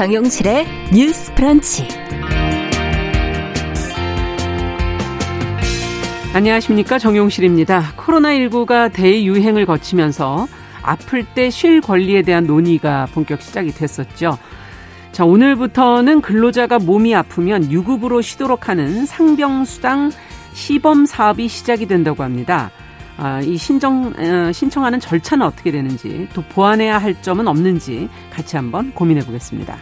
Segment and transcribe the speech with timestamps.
[0.00, 1.86] 정용실의 뉴스 프런치.
[6.32, 6.98] 안녕하십니까.
[6.98, 7.92] 정용실입니다.
[7.98, 10.48] 코로나19가 대유행을 거치면서
[10.80, 14.38] 아플 때 쉴 권리에 대한 논의가 본격 시작이 됐었죠.
[15.12, 20.12] 자, 오늘부터는 근로자가 몸이 아프면 유급으로 쉬도록 하는 상병수당
[20.54, 22.70] 시범 사업이 시작이 된다고 합니다.
[23.22, 28.94] 아, 이 신청, 어, 신청하는 절차는 어떻게 되는지 또 보완해야 할 점은 없는지 같이 한번
[28.94, 29.76] 고민해 보겠습니다.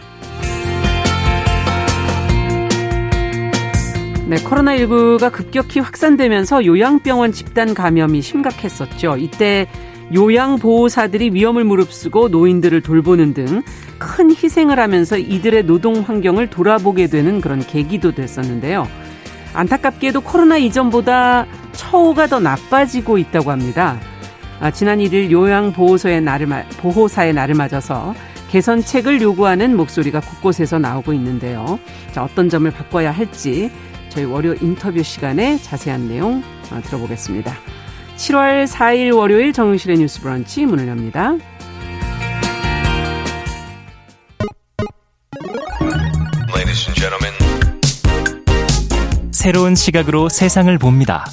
[4.29, 9.17] 네, 코로나19가 급격히 확산되면서 요양병원 집단 감염이 심각했었죠.
[9.17, 9.67] 이때
[10.13, 13.63] 요양보호사들이 위험을 무릅쓰고 노인들을 돌보는 등
[13.99, 18.87] 큰 희생을 하면서 이들의 노동 환경을 돌아보게 되는 그런 계기도 됐었는데요.
[19.53, 23.99] 안타깝게도 코로나 이전보다 처우가 더 나빠지고 있다고 합니다.
[24.59, 26.47] 아, 지난 1일 요양보호소의 날을,
[26.79, 28.15] 보호사의 날을 맞아서
[28.49, 31.79] 개선책을 요구하는 목소리가 곳곳에서 나오고 있는데요.
[32.13, 33.69] 자, 어떤 점을 바꿔야 할지
[34.09, 37.55] 저희 월요 인터뷰 시간에 자세한 내용 어, 들어보겠습니다.
[38.17, 41.35] 7월 4일 월요일 정용실의 뉴스 브런치 문을 엽니다.
[49.39, 51.25] 새로운 시각으로 세상을 봅니다.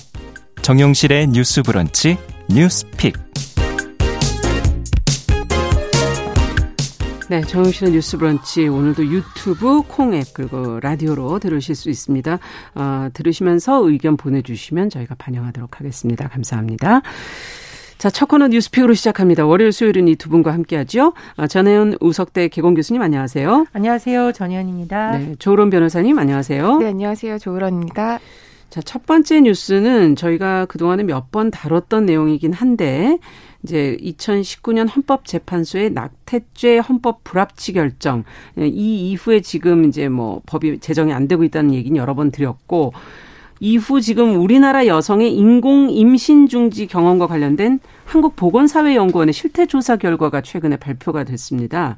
[0.62, 2.16] 정용실의 뉴스 브런치
[2.48, 3.14] 뉴스 픽.
[7.28, 12.38] 네, 정용실의 뉴스 브런치 오늘도 유튜브 콩앱 그리고 라디오로 들으실 수 있습니다.
[12.76, 16.28] 어, 들으시면서 의견 보내주시면 저희가 반영하도록 하겠습니다.
[16.28, 17.02] 감사합니다.
[17.98, 19.44] 자, 첫 코너 뉴스픽으로 시작합니다.
[19.44, 21.14] 월요일, 수요일은 이 두 분과 함께하죠.
[21.36, 23.66] 아, 전혜연 우석대 개공 교수님 안녕하세요.
[23.72, 24.32] 안녕하세요.
[24.32, 25.18] 전혜연입니다.
[25.18, 26.78] 네, 조론 변호사님 안녕하세요.
[26.78, 27.38] 네, 안녕하세요.
[27.38, 28.20] 조은입니다.
[28.70, 33.18] 자, 첫 번째 뉴스는 저희가 그동안에 몇 번 다뤘던 내용이긴 한데
[33.62, 38.24] 이제 2019년 헌법재판소의 낙태죄 헌법 불합치 결정
[38.56, 42.92] 이 이후에 지금 이제 뭐 법이 제정이 안 되고 있다는 얘기는 여러 번 드렸고
[43.60, 51.96] 이후 지금 우리나라 여성의 인공 임신 중지 경험과 관련된 한국보건사회연구원의 실태조사 결과가 최근에 발표가 됐습니다.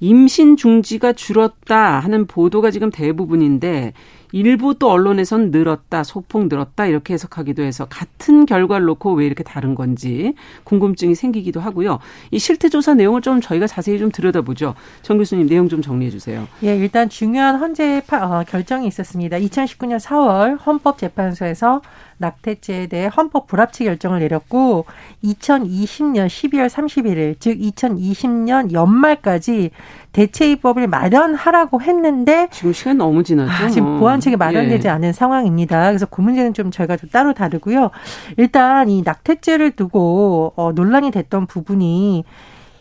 [0.00, 3.92] 임신 중지가 줄었다 하는 보도가 지금 대부분인데
[4.32, 9.74] 일부 또 언론에선 늘었다, 소폭 늘었다 이렇게 해석하기도 해서 같은 결과를 놓고 왜 이렇게 다른
[9.74, 11.98] 건지 궁금증이 생기기도 하고요.
[12.30, 14.74] 이 실태 조사 내용을 좀 저희가 자세히 좀 들여다보죠.
[15.02, 16.46] 정 교수님 내용 좀 정리해 주세요.
[16.62, 19.38] 예, 일단 중요한 헌재 어, 결정이 있었습니다.
[19.38, 21.80] 2019년 4월 헌법재판소에서
[22.18, 24.84] 낙태죄에 대해 헌법 불합치 결정을 내렸고
[25.24, 29.70] 2020년 12월 31일 즉 2020년 연말까지
[30.12, 33.64] 대체 입법을 마련하라고 했는데 지금 시간 너무 지났죠.
[33.64, 34.90] 아, 지금 보완책이 마련되지 예.
[34.92, 35.86] 않은 상황입니다.
[35.88, 37.90] 그래서 그 문제는 좀 저희가 좀 따로 다루고요.
[38.36, 42.24] 일단 이 낙태죄를 두고 어, 논란이 됐던 부분이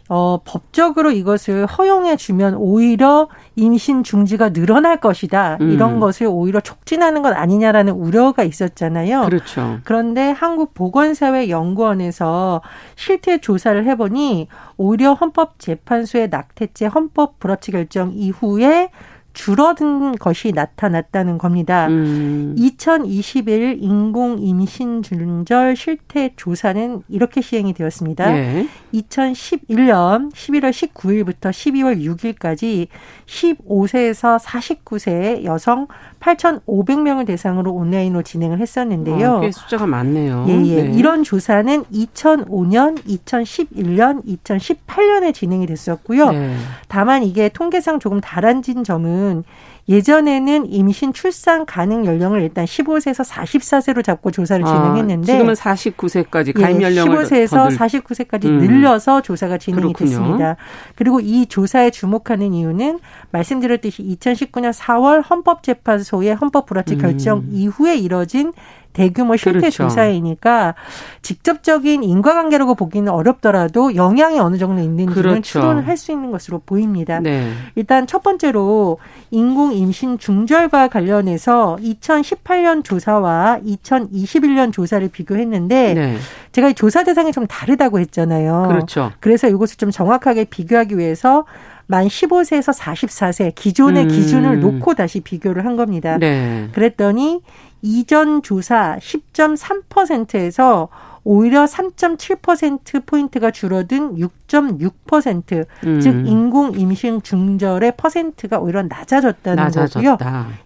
[0.09, 5.57] 어, 법적으로 이것을 허용해 주면 오히려 임신 중지가 늘어날 것이다.
[5.61, 5.71] 음.
[5.71, 9.25] 이런 것을 오히려 촉진하는 것 아니냐라는 우려가 있었잖아요.
[9.25, 9.79] 그렇죠.
[9.83, 12.61] 그런데 한국보건사회연구원에서
[12.95, 14.47] 실태 조사를 해보니
[14.77, 18.89] 오히려 헌법재판소의 낙태죄 헌법 불합치 결정 이후에
[19.37, 21.87] 줄어든 것이 나타났다는 겁니다.
[21.89, 22.55] 음.
[22.57, 28.31] 2021 인공 임신 중절 실태 조사는 이렇게 시행이 되었습니다.
[28.31, 28.67] 네.
[28.95, 32.87] 2011년 11월 19일부터 12월 6일까지
[33.27, 35.87] 15세에서 49세 여성
[36.19, 39.33] 8,500명을 대상으로 온라인으로 진행을 했었는데요.
[39.33, 40.45] 어, 꽤 숫자가 많네요.
[40.47, 40.83] 예, 예.
[40.83, 40.91] 네.
[40.93, 46.31] 이런 조사는 2005년, 2011년, 2018년에 진행이 됐었고요.
[46.31, 46.55] 네.
[46.87, 49.43] 다만 이게 통계상 조금 다란진 점은
[49.89, 56.81] 예전에는 임신 출산 가능 연령을 일단 15세에서 44세로 잡고 조사를 아, 진행했는데 지금은 49세까지 가입
[56.81, 58.57] 예, 연령을 15세에서 49세까지 음.
[58.59, 60.09] 늘려서 조사가 진행이 그렇군요.
[60.09, 60.55] 됐습니다.
[60.95, 62.99] 그리고 이 조사에 주목하는 이유는
[63.31, 66.99] 말씀드렸듯이 2019년 4월 헌법재판소의 헌법 불합치 음.
[66.99, 67.49] 결정 음.
[67.51, 68.51] 이후에 이뤄진
[68.97, 69.83] 대규모 실태 그렇죠.
[69.83, 70.73] 조사이니까
[71.21, 75.41] 직접적인 인과관계라고 보기는 어렵더라도 영향이 어느 정도 있는지는 그렇죠.
[75.41, 77.19] 추론을 할 수 있는 것으로 보입니다.
[77.19, 77.51] 네.
[77.75, 78.99] 일단 첫 번째로
[79.31, 86.17] 인공 임신 중절과 관련해서 2018년 조사와 2021년 조사를 비교했는데 네.
[86.51, 88.65] 제가 조사 대상이 좀 다르다고 했잖아요.
[88.67, 89.11] 그렇죠.
[89.19, 91.45] 그래서 이것을 좀 정확하게 비교하기 위해서
[91.87, 94.07] 만 15세에서 44세 기존의 음.
[94.09, 96.17] 기준을 놓고 다시 비교를 한 겁니다.
[96.17, 96.67] 네.
[96.73, 97.41] 그랬더니
[97.81, 100.89] 이전 조사 10.3%에서
[101.29, 105.99] 오히려 3.7% 포인트가 줄어든 6.6%, 음.
[105.99, 110.15] 즉 인공 임신 중절의 퍼센트가 오히려 낮아졌다는 낮아졌다.
[110.15, 110.17] 거고요.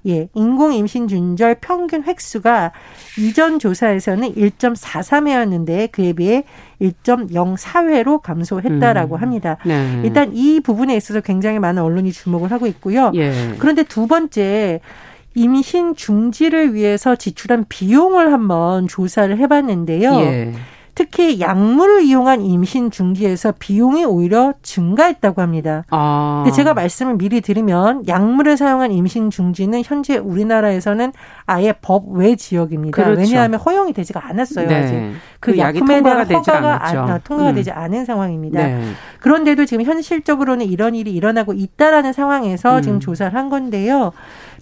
[0.06, 2.74] 예, 인공 임신 중절 평균 획수가
[3.18, 6.44] 이전 조사에서는 1.43회였는데 그에 비해
[6.80, 9.22] 1.04회로 감소했다라고 음.
[9.22, 9.58] 합니다.
[9.66, 10.02] 네.
[10.04, 13.12] 일단 이 부분에 있어서 굉장히 많은 언론이 주목을 하고 있고요.
[13.16, 13.56] 예.
[13.58, 14.80] 그런데 두 번째
[15.36, 20.12] 임신 중지를 위해서 지출한 비용을 한번 조사를 해봤는데요.
[20.22, 20.54] 예.
[20.94, 25.86] 특히 약물을 이용한 임신 중지에서 비용이 오히려 증가했다고 합니다.
[25.90, 26.42] 아.
[26.44, 31.14] 근데 제가 말씀을 미리 드리면 약물을 사용한 임신 중지는 현재 우리나라에서는
[31.46, 32.94] 아예 법 외 지역입니다.
[33.04, 33.22] 그렇죠.
[33.22, 34.68] 왜냐하면 허용이 되지가 않았어요.
[34.68, 34.76] 네.
[34.76, 34.94] 아직
[35.40, 36.86] 그 그 약품에 대한 허가가.
[36.86, 37.56] 안- 아, 통과가 음.
[37.56, 38.62] 되지 않은 상황입니다.
[38.62, 38.84] 네.
[39.22, 42.82] 그런데도 지금 현실적으로는 이런 일이 일어나고 있다라는 상황에서 음.
[42.82, 44.12] 지금 조사를 한 건데요.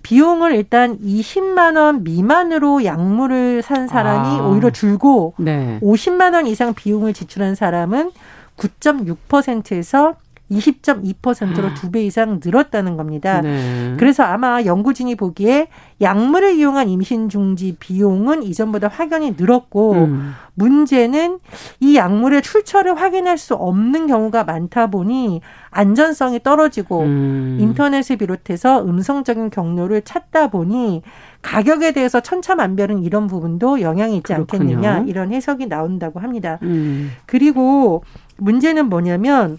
[0.01, 4.47] 비용을 일단 20만 원 미만으로 약물을 산 사람이 아.
[4.47, 5.79] 오히려 줄고 네.
[5.81, 8.11] 50만 원 이상 비용을 지출한 사람은
[8.57, 10.15] 9.6%에서
[10.51, 13.41] 20.2%로 두 배 이상 늘었다는 겁니다.
[13.41, 13.95] 네.
[13.97, 15.67] 그래서 아마 연구진이 보기에
[16.01, 20.33] 약물을 이용한 임신 중지 비용은 이전보다 확연히 늘었고 음.
[20.53, 21.39] 문제는
[21.79, 25.41] 이 약물의 출처를 확인할 수 없는 경우가 많다 보니
[25.71, 27.57] 안전성이 떨어지고 음.
[27.59, 31.01] 인터넷을 비롯해서 음성적인 경로를 찾다 보니
[31.41, 34.61] 가격에 대해서 천차만별은 이런 부분도 영향이 있지 그렇군요.
[34.75, 36.59] 않겠느냐 이런 해석이 나온다고 합니다.
[36.63, 37.11] 음.
[37.25, 38.03] 그리고
[38.37, 39.57] 문제는 뭐냐면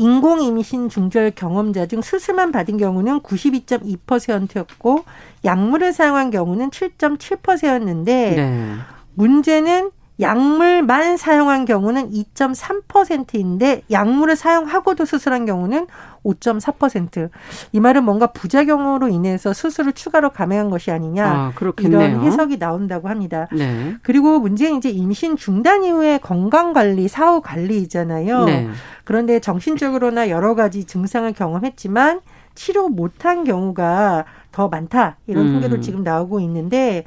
[0.00, 5.04] 인공 임신 중절 경험자 중 수술만 받은 경우는 92.2%였고
[5.44, 8.76] 약물을 사용한 경우는 7.7%였는데 네.
[9.12, 15.86] 문제는 약물만 사용한 경우는 2.3%인데 약물을 사용하고도 수술한 경우는
[16.24, 17.30] 5.4%.
[17.72, 21.26] 이 말은 뭔가 부작용으로 인해서 수술을 추가로 감행한 것이 아니냐.
[21.26, 22.00] 아, 그렇겠네요.
[22.00, 23.48] 이런 해석이 나온다고 합니다.
[23.52, 23.96] 네.
[24.02, 28.44] 그리고 문제는 이제 임신 중단 이후의 건강 관리, 사후 관리이잖아요.
[28.44, 28.68] 네.
[29.04, 32.20] 그런데 정신적으로나 여러 가지 증상을 경험했지만
[32.54, 35.16] 치료 못한 경우가 더 많다.
[35.26, 35.52] 이런 음.
[35.52, 37.04] 통계도 지금 나오고 있는데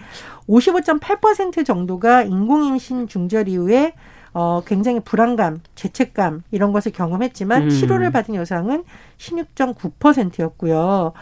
[0.48, 3.94] 55.8% 정도가 인공임신 중절 이후에
[4.34, 7.70] 어, 굉장히 불안감, 죄책감 이런 것을 경험했지만 음.
[7.70, 8.84] 치료를 받은 여성은
[9.18, 11.14] 16.9%였고요.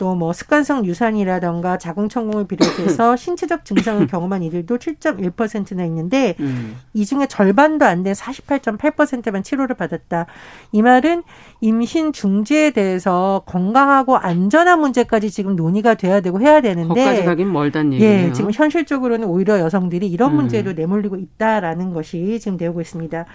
[0.00, 6.76] 또 뭐 습관성 유산이라던가 자궁천공을 비롯해서 신체적 증상을 경험한 이들도 7.1%나 있는데 음.
[6.94, 10.24] 이 중에 절반도 안 된 48.8%만 치료를 받았다.
[10.72, 11.22] 이 말은
[11.60, 17.92] 임신 중지에 대해서 건강하고 안전한 문제까지 지금 논의가 돼야 되고 해야 되는데 거기까지 가긴 멀단
[17.92, 18.28] 얘기네요.
[18.28, 20.36] 예, 지금 현실적으로는 오히려 여성들이 이런 음.
[20.36, 23.26] 문제로 내몰리고 있다라는 것이 지금 되고 있습니다.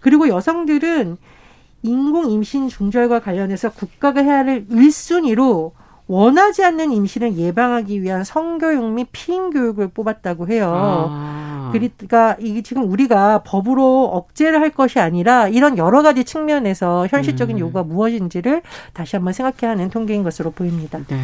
[0.00, 1.18] 그리고 여성들은
[1.82, 5.72] 인공 임신 중절과 관련해서 국가가 해야 할 1순위로
[6.06, 10.70] 원하지 않는 임신을 예방하기 위한 성교육 및 피임 교육을 뽑았다고 해요.
[10.70, 11.70] 아.
[11.72, 17.60] 그러니까 이게 지금 우리가 법으로 억제를 할 것이 아니라 이런 여러 가지 측면에서 현실적인 음.
[17.60, 18.62] 요구가 무엇인지를
[18.92, 21.00] 다시 한번 생각해야 하는 통계인 것으로 보입니다.
[21.08, 21.16] 네.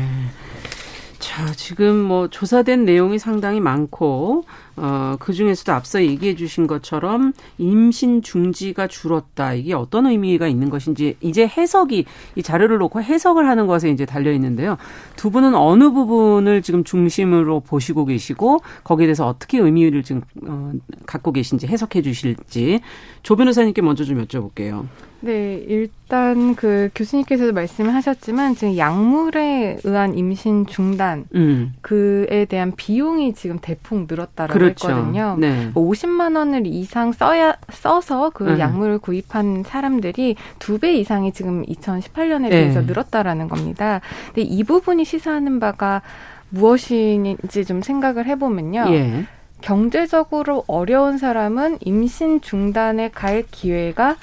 [1.21, 4.45] 자, 지금 뭐 조사된 내용이 상당히 많고,
[4.77, 9.53] 어, 그 중에서도 앞서 얘기해 주신 것처럼 임신 중지가 줄었다.
[9.53, 12.07] 이게 어떤 의미가 있는 것인지 이제 해석이,
[12.37, 14.79] 이 자료를 놓고 해석을 하는 것에 이제 달려 있는데요.
[15.17, 20.73] 두 분은 어느 부분을 지금 중심으로 보시고 계시고, 거기에 대해서 어떻게 의미를 지금, 어,
[21.05, 22.81] 갖고 계신지 해석해 주실지,
[23.23, 24.87] 조 변호사님께 먼저 좀 여쭤볼게요.
[25.23, 31.75] 네, 일단 그 교수님께서도 말씀을 하셨지만 지금 약물에 의한 임신 중단 음.
[31.83, 34.89] 그에 대한 비용이 지금 대폭 늘었다라고 그렇죠.
[34.89, 35.37] 했거든요.
[35.39, 35.71] 네.
[35.75, 38.59] 뭐 50만 원을 이상 써야 써서 그 음.
[38.59, 42.49] 약물을 구입한 사람들이 두 배 이상이 지금 2018년에 네.
[42.49, 44.01] 비해서 늘었다라는 겁니다.
[44.27, 46.01] 근데 이 부분이 시사하는 바가
[46.49, 48.87] 무엇인지 좀 생각을 해보면요.
[48.89, 49.27] 예.
[49.61, 54.17] 경제적으로 어려운 사람은 임신 중단에 갈 기회가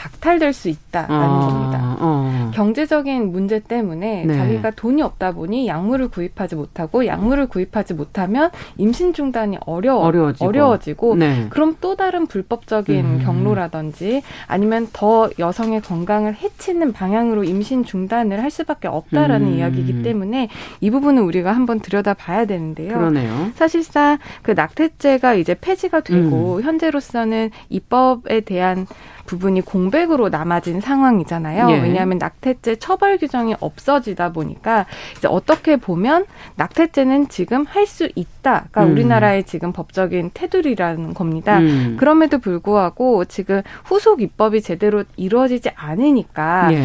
[0.00, 1.96] 박탈될 수 있다 라는 아, 겁니다.
[2.00, 2.50] 어.
[2.54, 4.34] 경제적인 문제 때문에 네.
[4.34, 10.46] 자기가 돈이 없다 보니 약물을 구입하지 못하고 약물을 구입하지 못하면 임신 중단이 어려워 어려워지고.
[10.46, 11.46] 어려워지고 네.
[11.50, 13.20] 그럼 또 다른 불법적인 음.
[13.24, 19.52] 경로라든지 아니면 더 여성의 건강을 해치는 방향으로 임신 중단을 할 수밖에 없다라는 음.
[19.54, 20.48] 이야기이기 때문에
[20.80, 22.94] 이 부분은 우리가 한번 들여다 봐야 되는데요.
[22.94, 23.50] 그러네요.
[23.54, 26.62] 사실상 그 낙태죄가 이제 폐지가 되고 음.
[26.62, 28.86] 현재로서는 입법에 대한
[29.26, 31.70] 부분이 공백으로 남아진 상황이잖아요.
[31.70, 31.80] 예.
[31.80, 38.92] 왜냐하면 낙태죄 처벌 규정이 없어지다 보니까 이제 어떻게 보면 낙태죄는 지금 할 수 있다가 음.
[38.92, 41.58] 우리나라의 지금 법적인 테두리라는 겁니다.
[41.58, 41.96] 음.
[41.98, 46.84] 그럼에도 불구하고 지금 후속 입법이 제대로 이루어지지 않으니까 예.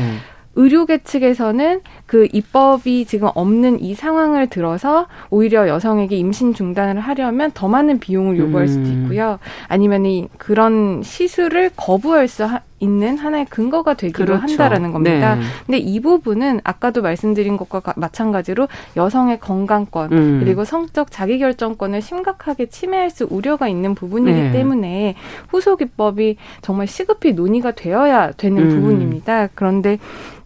[0.58, 7.68] 의료계 측에서는 그 입법이 지금 없는 이 상황을 들어서 오히려 여성에게 임신 중단을 하려면 더
[7.68, 9.02] 많은 비용을 요구할 수도 음.
[9.04, 9.38] 있고요.
[9.68, 14.42] 아니면 이 그런 시술을 거부할 수 하- 있는 하나의 근거가 되기로 그렇죠.
[14.44, 15.36] 한다라는 겁니다.
[15.36, 15.42] 네.
[15.65, 20.39] 근데 이 부분은 아까도 말씀드린 것과 가- 마찬가지로 여성의 건강권 음.
[20.42, 24.51] 그리고 성적 자기결정권을 심각하게 침해할 수 우려가 있는 부분이기 네.
[24.51, 25.15] 때문에
[25.50, 28.70] 후속 입법이 정말 시급히 논의가 되어야 되는 음.
[28.70, 29.50] 부분입니다.
[29.56, 29.98] 그런데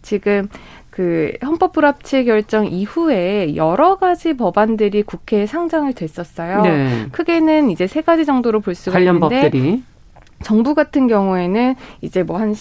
[0.02, 0.48] 지금
[0.90, 6.62] 그 헌법 불합치 결정 이후에 여러 가지 법안들이 국회에 상정을 됐었어요.
[6.62, 7.06] 네.
[7.12, 9.82] 크게는 이제 세 가지 정도로 볼 수가 관련 있는데 법들이
[10.42, 12.54] 정부 같은 경우에는 이제 뭐 한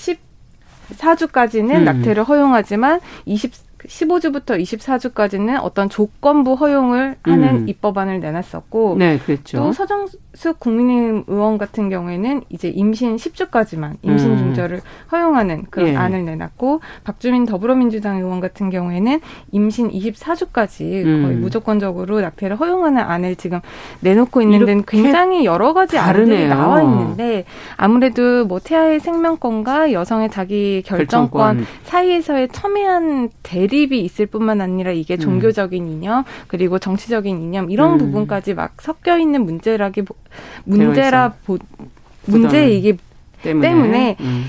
[0.92, 1.86] 14주까지는 음.
[1.86, 7.70] 낙태를 허용하지만 20 15주부터 24주까지는 어떤 조건부 허용을 하는 음.
[7.70, 9.58] 입법안을 내놨었고 네, 그랬죠.
[9.58, 14.38] 또 서정숙 국민의힘 의원 같은 경우에는 이제 임신 10주까지만 임신 음.
[14.38, 14.82] 중절을
[15.12, 15.96] 허용하는 그런 예.
[15.96, 19.20] 안을 내놨고 박주민 더불어민주당 의원 같은 경우에는
[19.52, 21.24] 임신 24주까지 음.
[21.24, 23.60] 거의 무조건적으로 낙태를 허용하는 안을 지금
[24.02, 26.48] 내놓고 있는 데는 굉장히 여러 가지 안들이.
[26.48, 31.66] 나와 있는데 아무래도 뭐 태아의 생명권과 여성의 자기 결정권 결정권.
[31.84, 35.20] 사이에서의 첨예한 대립 이 있을 뿐만 아니라 이게 음.
[35.20, 37.98] 종교적인 이념 그리고 정치적인 이념 이런 음.
[38.00, 40.16] 부분까지 막 섞여 있는 문제라기 보-
[40.66, 41.58] 문제라 보.
[42.26, 42.98] 문제이기
[43.42, 44.46] 때문에, 때문에 음.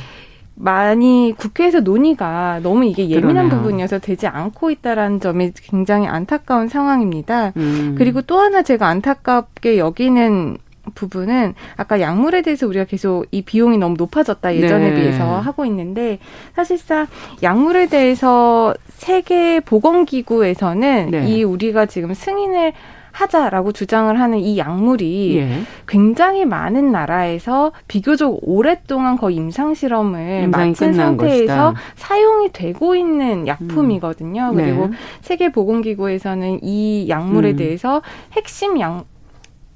[0.57, 3.63] 많이 국회에서 논의가 너무 이게 예민한 그러네요.
[3.63, 7.53] 부분이어서 되지 않고 있다라는 점이 굉장히 안타까운 상황입니다.
[7.57, 7.95] 음.
[7.97, 10.59] 그리고 또 하나 제가 안타깝게 여기는
[10.95, 14.95] 부분은 아까 약물에 대해서 우리가 계속 이 비용이 너무 높아졌다 예전에 네.
[14.95, 16.19] 비해서 하고 있는데
[16.55, 17.07] 사실상
[17.43, 21.27] 약물에 대해서 세계 보건기구에서는 네.
[21.29, 22.73] 이 우리가 지금 승인을
[23.13, 25.63] 하자라고 주장을 하는 이 약물이 예.
[25.87, 31.75] 굉장히 많은 나라에서 비교적 오랫동안 거의 임상 실험을 마친 상태에서 것이다.
[31.97, 34.53] 사용이 되고 있는 약품이거든요.
[34.53, 34.65] 네.
[34.65, 34.91] 그리고
[35.23, 37.57] 세계보건기구에서는 이 약물에 음.
[37.57, 39.05] 대해서 핵심 약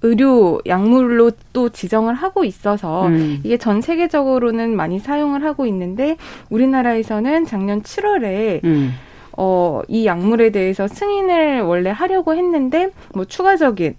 [0.04, 3.40] 의료 약물로 또 지정을 하고 있어서 음.
[3.42, 6.18] 이게 전 세계적으로는 많이 사용을 하고 있는데
[6.50, 8.92] 우리나라에서는 작년 7월에 음.
[9.36, 13.96] 어, 이 약물에 대해서 승인을 원래 하려고 했는데 뭐 추가적인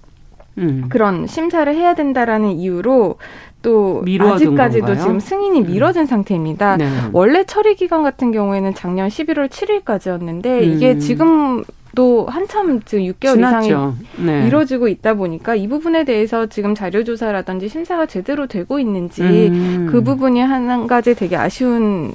[0.59, 0.85] 음.
[0.89, 3.17] 그런 심사를 해야 된다라는 이유로
[3.63, 5.01] 또 아직까지도 건가요?
[5.01, 6.77] 지금 승인이 미뤄진 상태입니다.
[6.77, 6.87] 네.
[7.13, 10.99] 원래 처리 기간 같은 경우에는 작년 11월 7일까지였는데 이게 음.
[10.99, 11.63] 지금
[11.95, 13.95] 도 한참 지금 6개월 이상이 지났죠.
[14.17, 14.43] 네.
[14.43, 19.87] 미뤄지고 있다 보니까 이 부분에 대해서 지금 자료 조사라든지 심사가 제대로 되고 있는지 음.
[19.89, 22.13] 그 부분이 한 가지 되게 아쉬운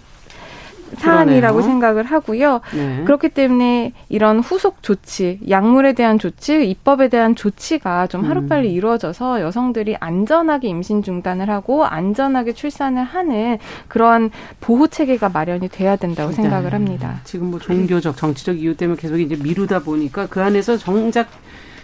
[0.97, 1.63] 사안이라고 그러네요.
[1.63, 2.61] 생각을 하고요.
[2.75, 3.05] 네.
[3.05, 8.31] 그렇기 때문에 이런 후속 조치, 약물에 대한 조치, 입법에 대한 조치가 좀 음.
[8.31, 14.31] 하루빨리 이루어져서 여성들이 안전하게 임신 중단을 하고 안전하게 출산을 하는 그러한
[14.61, 16.77] 보호 체계가 마련이 돼야 된다고 생각을 네.
[16.77, 17.21] 합니다.
[17.25, 21.29] 지금 뭐 종교적, 정치적 이유 때문에 계속 이제 미루다 보니까 그 안에서 정작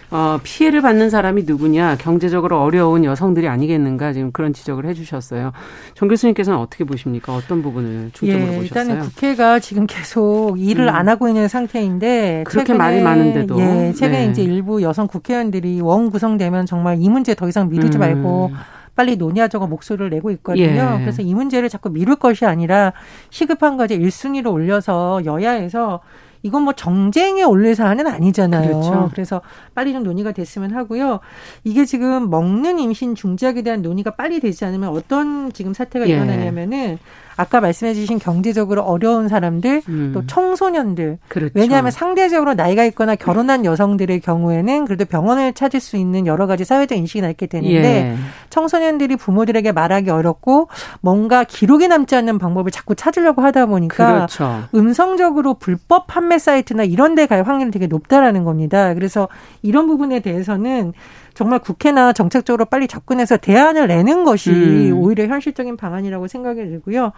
[0.09, 5.51] 어, 피해를 받는 사람이 누구냐, 경제적으로 어려운 여성들이 아니겠는가, 지금 그런 지적을 해주셨어요.
[5.95, 7.35] 정 교수님께서는 어떻게 보십니까?
[7.35, 8.63] 어떤 부분을 중점으로 예, 보셨어요?
[8.63, 10.95] 일단은 국회가 지금 계속 일을 음.
[10.95, 13.59] 안 하고 있는 상태인데 그렇게 최근에, 말이 많은데도.
[13.59, 14.31] 예, 최근에 네.
[14.31, 17.99] 이제 일부 여성 국회의원들이 원 구성되면 정말 이 문제 더 이상 미루지 음.
[17.99, 18.51] 말고
[18.95, 20.97] 빨리 논의하자고 목소리를 내고 있거든요.
[20.99, 21.01] 예.
[21.01, 22.93] 그래서 이 문제를 자꾸 미룰 것이 아니라
[23.29, 26.01] 시급한 과제 1순위로 올려서 여야에서
[26.43, 28.67] 이건 뭐 정쟁에 올릴 사안은 아니잖아요.
[28.67, 29.09] 그렇죠.
[29.11, 29.41] 그래서
[29.75, 31.19] 빨리 좀 논의가 됐으면 하고요.
[31.63, 36.13] 이게 지금 먹는 임신 중지하게 대한 논의가 빨리 되지 않으면 어떤 지금 사태가 예.
[36.13, 36.97] 일어나냐면은
[37.37, 40.11] 아까 말씀해 주신 경제적으로 어려운 사람들 음.
[40.13, 41.51] 또 청소년들 그렇죠.
[41.55, 46.97] 왜냐하면 상대적으로 나이가 있거나 결혼한 여성들의 경우에는 그래도 병원을 찾을 수 있는 여러 가지 사회적
[46.97, 48.15] 인식이 낳게 되는데 예.
[48.49, 50.67] 청소년들이 부모들에게 말하기 어렵고
[51.01, 54.63] 뭔가 기록이 남지 않는 방법을 자꾸 찾으려고 하다 보니까 그렇죠.
[54.73, 58.93] 음성적으로 불법 판매 사이트나 이런 데 갈 확률이 되게 높다라는 겁니다.
[58.93, 59.27] 그래서
[59.61, 60.93] 이런 부분에 대해서는
[61.37, 64.97] 정말 국회나 정책적으로 빨리 접근해서 대안을 내는 것이 음.
[64.97, 67.11] 오히려 현실적인 방안이라고 생각이 들고요.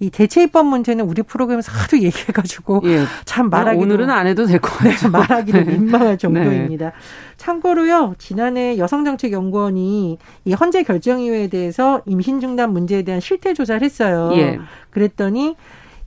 [0.00, 3.04] 이 대체 입법 문제는 우리 프로그램에서 하도 얘기해가지고 예.
[3.26, 5.12] 참 말하기도 오늘은 안 해도 될것 네, 같아요.
[5.12, 5.64] 말하기도 네.
[5.66, 6.90] 민망할 정도입니다.
[7.36, 14.32] 참고로요, 지난해 여성정책연구원이 이 헌재 결정 이유에 대해서 임신 중단 문제에 대한 실태 조사를 했어요.
[14.34, 14.58] 예.
[14.90, 15.54] 그랬더니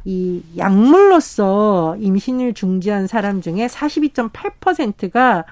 [0.03, 5.46] 이 약물로서 임신을 중지한 사람 중에 42.8%가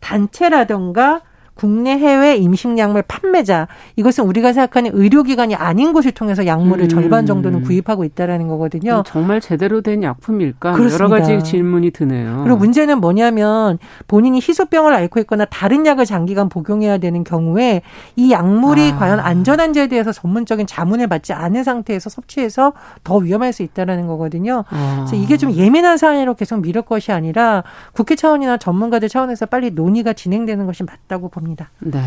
[0.00, 1.20] 단체라던가
[1.62, 6.88] 국내 해외 임신약물 판매자 이것은 우리가 생각하는 의료기관이 아닌 곳을 통해서 약물을 음.
[6.88, 9.04] 절반 정도는 구입하고 있다라는 거거든요.
[9.06, 10.72] 정말 제대로 된 약품일까?
[10.72, 11.04] 그렇습니다.
[11.04, 12.40] 여러 가지 질문이 드네요.
[12.42, 13.78] 그리고 문제는 뭐냐면
[14.08, 17.82] 본인이 희소병을 앓고 있거나 다른 약을 장기간 복용해야 되는 경우에
[18.16, 18.98] 이 약물이 아.
[18.98, 22.72] 과연 안전한지에 대해서 전문적인 자문을 받지 않은 상태에서 섭취해서
[23.04, 24.64] 더 위험할 수 있다라는 거거든요.
[24.68, 25.04] 아.
[25.06, 30.12] 그래서 이게 좀 예민한 사안으로 계속 미룰 것이 아니라 국회 차원이나 전문가들 차원에서 빨리 논의가
[30.12, 31.51] 진행되는 것이 맞다고 봅니다.
[31.80, 32.00] 네.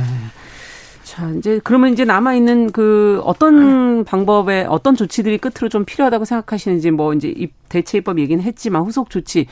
[1.03, 6.91] 자, 이제 그러면 이제 남아 있는 그 어떤 방법에 어떤 조치들이 끝으로 좀 필요하다고 생각하시는지
[6.91, 7.33] 뭐 이제
[7.69, 9.45] 대체 입법 얘기는 했지만 후속 조치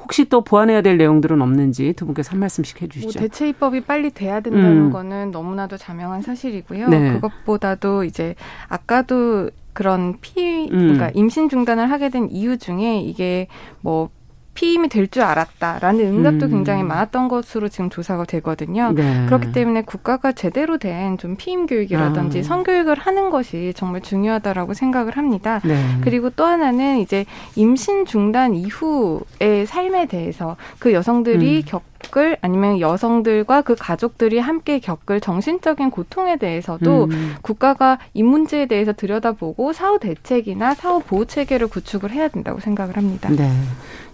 [0.00, 3.18] 혹시 또 보완해야 될 내용들은 없는지 두 분께서 한 말씀씩 해주시죠.
[3.18, 4.90] 뭐 대체 입법이 빨리 돼야 된다는 음.
[4.90, 6.88] 거는 너무나도 자명한 사실이고요.
[6.88, 7.12] 네.
[7.14, 8.34] 그것보다도 이제
[8.68, 11.12] 아까도 그런 피, 그러니까 음.
[11.14, 13.46] 임신 중단을 하게 된 이유 중에 이게
[13.80, 14.10] 뭐
[14.56, 16.50] 피임이 될 줄 알았다라는 응답도 음.
[16.50, 18.90] 굉장히 많았던 것으로 지금 조사가 되거든요.
[18.92, 19.24] 네.
[19.26, 22.42] 그렇기 때문에 국가가 제대로 된 좀 피임 교육이라든지 아.
[22.42, 25.60] 성교육을 하는 것이 정말 중요하다라고 생각을 합니다.
[25.64, 25.76] 네.
[26.00, 31.62] 그리고 또 하나는 이제 임신 중단 이후의 삶에 대해서 그 여성들이 음.
[31.66, 37.34] 겪 겪을 아니면 여성들과 그 가족들이 함께 겪을 정신적인 고통에 대해서도 음.
[37.42, 43.28] 국가가 이 문제에 대해서 들여다보고 사후 대책이나 사후 보호 체계를 구축을 해야 된다고 생각을 합니다.
[43.30, 43.50] 네.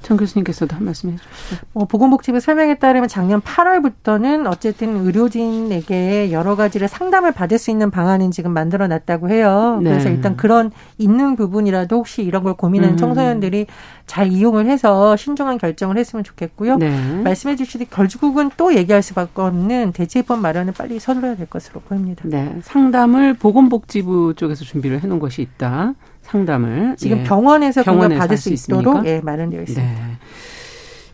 [0.03, 1.67] 정 교수님께서도 한 말씀 해주시죠.
[1.75, 8.31] 어, 보건복지부 설명에 따르면 작년 8월부터는 어쨌든 의료진에게 여러 가지를 상담을 받을 수 있는 방안은
[8.31, 9.81] 지금 만들어 놨다고 해요.
[9.83, 9.91] 네.
[9.91, 12.99] 그래서 일단 그런 있는 부분이라도 혹시 이런 걸 고민하는 음.
[12.99, 13.67] 청소년들이
[14.07, 16.77] 잘 이용을 해서 신중한 결정을 했으면 좋겠고요.
[16.77, 17.23] 네.
[17.23, 22.23] 말씀해 주시듯 결국은 또 얘기할 수밖에 없는 대체입법 마련을 빨리 서둘러야 될 것으로 보입니다.
[22.25, 22.55] 네.
[22.63, 25.95] 상담을 보건복지부 쪽에서 준비를 해놓은 것이 있다.
[26.23, 27.25] 상담을 지금 예.
[27.25, 29.83] 병원에서 병원에 받을 수 있도록 예, 마련되어 있습니다.
[29.83, 30.17] 네.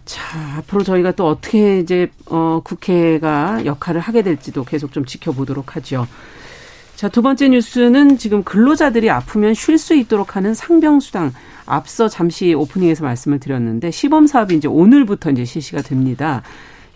[0.05, 6.07] 자, 앞으로 저희가 또 어떻게 이제 어 국회가 역할을 하게 될지도 계속 좀 지켜보도록 하죠.
[6.97, 11.33] 자, 두 번째 뉴스는 지금 근로자들이 아프면 쉴 수 있도록 하는 상병수당.
[11.69, 16.43] 앞서 잠시 오프닝에서 말씀을 드렸는데 시범 사업이 이제 오늘부터 이제 실시가 됩니다.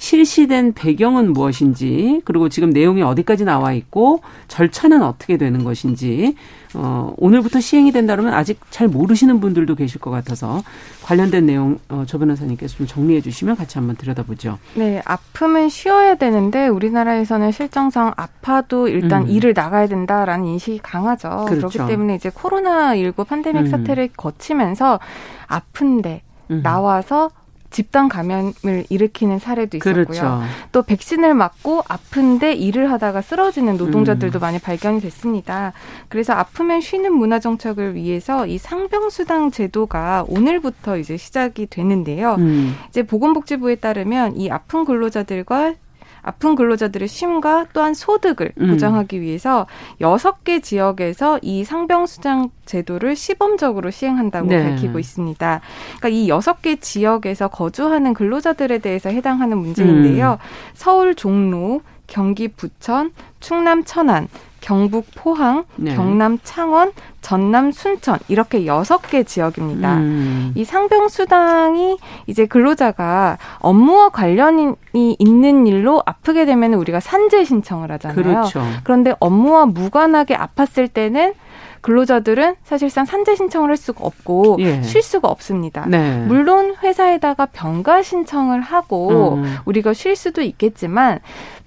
[0.02, 6.34] 실시된 배경은 무엇인지 그리고 지금 내용이 어디까지 나와 있고 절차는 어떻게 되는 것인지
[6.74, 10.64] 어 오늘부터 시행이 된다 그러면 아직 잘 모르시는 분들도 계실 것 같아서
[11.04, 14.58] 관련된 내용 어, 조 변호사님께서 좀 정리해 주시면 같이 한번 들여다보죠.
[14.74, 19.28] 네, 아프면 쉬어야 되는데 우리나라에서는 실정상 아파도 일단 음.
[19.28, 21.44] 일을 나가야 된다라는 인식이 강하죠.
[21.48, 21.68] 그렇죠.
[21.68, 23.66] 그렇기 때문에 이제 코로나 19 팬데믹 음.
[23.66, 24.98] 사태를 거치면서
[25.46, 26.60] 아픈데 음.
[26.64, 27.30] 나와서
[27.72, 30.04] 집단 감염을 일으키는 사례도 있었고요.
[30.04, 30.42] 그렇죠.
[30.70, 34.40] 또 백신을 맞고 아픈데 일을 하다가 쓰러지는 노동자들도 음.
[34.40, 35.72] 많이 발견이 됐습니다.
[36.08, 42.36] 그래서 아프면 쉬는 문화 정책을 위해서 이 상병수당 제도가 오늘부터 이제 시작이 되는데요.
[42.38, 42.74] 음.
[42.90, 45.74] 이제 보건복지부에 따르면 이 아픈 근로자들과
[46.22, 48.70] 아픈 근로자들의 쉼과 또한 소득을 음.
[48.70, 49.66] 보장하기 위해서
[50.00, 54.70] 여섯 개 지역에서 이 상병수당 제도를 시범적으로 시행한다고 네.
[54.70, 55.60] 밝히고 있습니다.
[55.98, 60.38] 그러니까 이 여섯 개 지역에서 거주하는 근로자들에 대해서 해당하는 문제인데요.
[60.40, 60.72] 음.
[60.74, 64.28] 서울 종로, 경기 부천, 충남 천안,
[64.62, 65.94] 경북 포항, 네.
[65.94, 69.96] 경남 창원, 전남 순천 이렇게 여섯 개 지역입니다.
[69.98, 70.52] 음.
[70.54, 74.72] 이 상병 수당이 이제 근로자가 업무와 관련이
[75.18, 78.16] 있는 일로 아프게 되면 우리가 산재 신청을 하잖아요.
[78.16, 78.62] 그렇죠.
[78.84, 81.34] 그런데 업무와 무관하게 아팠을 때는
[81.82, 84.82] 근로자들은 사실상 산재 신청을 할 수가 없고 예.
[84.82, 85.84] 쉴 수가 없습니다.
[85.88, 86.24] 네.
[86.26, 89.56] 물론 회사에다가 병가 신청을 하고 음.
[89.64, 91.18] 우리가 쉴 수도 있겠지만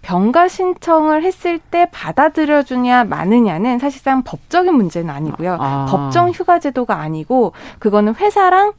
[0.05, 5.57] 병가 신청을 했을 때 받아들여 주냐 마느냐는 사실상 법적인 문제는 아니고요.
[5.59, 5.87] 아.
[5.89, 8.73] 법정 휴가 제도가 아니고 그거는 회사랑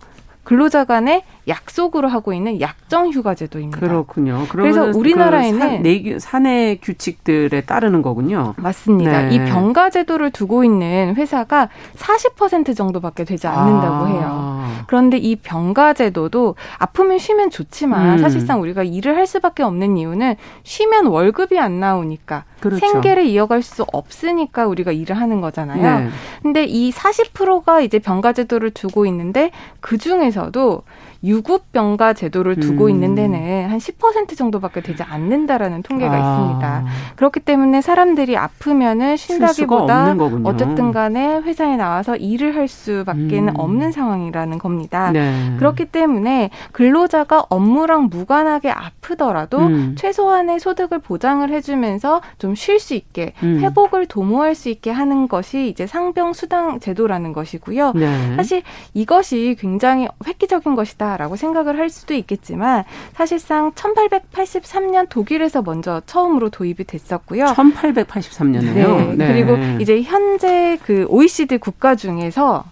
[0.47, 3.81] 근로자 간의 약속으로 하고 있는 약정 휴가 제도입니다.
[3.81, 4.47] 그렇군요.
[4.49, 8.55] 그래서 우리나라에는 그 사 내 규칙들에 따르는 거군요.
[8.59, 9.23] 맞습니다.
[9.23, 9.35] 네.
[9.35, 14.07] 이 병가 제도를 두고 있는 회사가 40% 정도밖에 되지 않는다고 아.
[14.07, 14.67] 해요.
[14.87, 18.19] 그런데 이 병가 제도도 아프면 쉬면 좋지만 음.
[18.19, 22.79] 사실상 우리가 일을 할 수밖에 없는 이유는 쉬면 월급이 안 나오니까 그렇죠.
[22.87, 26.01] 생계를 이어갈 수 없으니까 우리가 일을 하는 거잖아요.
[26.05, 26.09] 네.
[26.43, 30.85] 근데 이 40%가 이제 병가 제도를 두고 있는데 그 중에서 도
[31.23, 32.91] 유급병가 제도를 두고 음.
[32.91, 36.19] 있는 데는 한 10% 정도밖에 되지 않는다라는 통계가 아.
[36.19, 36.85] 있습니다.
[37.17, 43.55] 그렇기 때문에 사람들이 아프면은 쉰다기보다 어쨌든 간에 회사에 나와서 일을 할 수밖에는 음.
[43.57, 45.11] 없는 상황이라는 겁니다.
[45.13, 45.55] 네.
[45.59, 49.95] 그렇기 때문에 근로자가 업무랑 무관하게 아프더라도 음.
[49.97, 53.61] 최소한의 소득을 보장을 해주면서 좀 쉴 수 있게 음.
[53.61, 57.93] 회복을 도모할 수 있게 하는 것이 이제 상병 수당 제도라는 것이고요.
[57.95, 58.35] 네.
[58.35, 58.63] 사실
[58.95, 61.06] 이것이 굉장히 획기적인 것이다.
[61.07, 67.47] 있다라고 생각을 할 수도 있겠지만 사실상 1883년 독일에서 먼저 처음으로 도입이 됐었고요.
[67.47, 68.75] 1883년에요.
[68.75, 69.15] 네.
[69.17, 69.27] 네.
[69.29, 72.65] 그리고 이제 현재 그 OECD 국가 중에서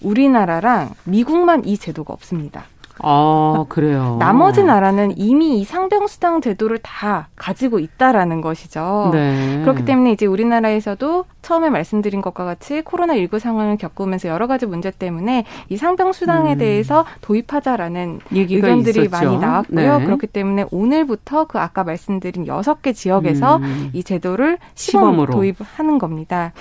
[0.00, 2.64] 우리나라랑 미국만 이 제도가 없습니다.
[3.02, 4.16] 아, 그래요.
[4.18, 9.10] 나머지 나라는 이미 이 상병수당 제도를 다 가지고 있다라는 것이죠.
[9.12, 9.60] 네.
[9.62, 15.44] 그렇기 때문에 이제 우리나라에서도 처음에 말씀드린 것과 같이 코로나19 상황을 겪으면서 여러 가지 문제 때문에
[15.68, 16.58] 이 상병수당에 음.
[16.58, 19.10] 대해서 도입하자라는 의견들이 있었죠.
[19.10, 19.98] 많이 나왔고요.
[19.98, 20.04] 네.
[20.04, 23.90] 그렇기 때문에 오늘부터 그 아까 말씀드린 여섯 개 지역에서 음.
[23.92, 25.32] 이 제도를 시범 시범으로.
[25.32, 26.52] 도입하는 겁니다.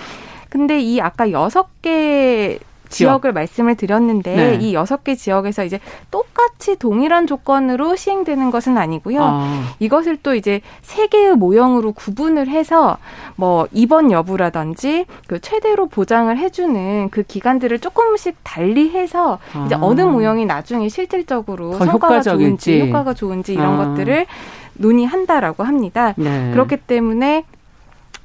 [0.50, 2.60] 근데 이 아까 여섯 개
[2.92, 4.56] 지역 을 말씀을 드렸는데 네.
[4.62, 5.80] 이 여섯 개 지역에서 이제
[6.12, 9.20] 똑같이 동일한 조건으로 시행되는 것은 아니고요.
[9.22, 9.64] 아.
[9.80, 12.98] 이것을 또 이제 세 개의 모형으로 구분을 해서
[13.36, 19.64] 뭐 입원 여부라든지 그 최대로 보장을 해주는 그 기간들을 조금씩 달리해서 아.
[19.66, 22.78] 이제 어느 모형이 나중에 실질적으로 성과가 효과적일지.
[22.78, 23.86] 좋은지 효과가 좋은지 이런 아.
[23.86, 24.26] 것들을
[24.74, 26.14] 논의한다라고 합니다.
[26.18, 26.52] 네.
[26.52, 27.46] 그렇기 때문에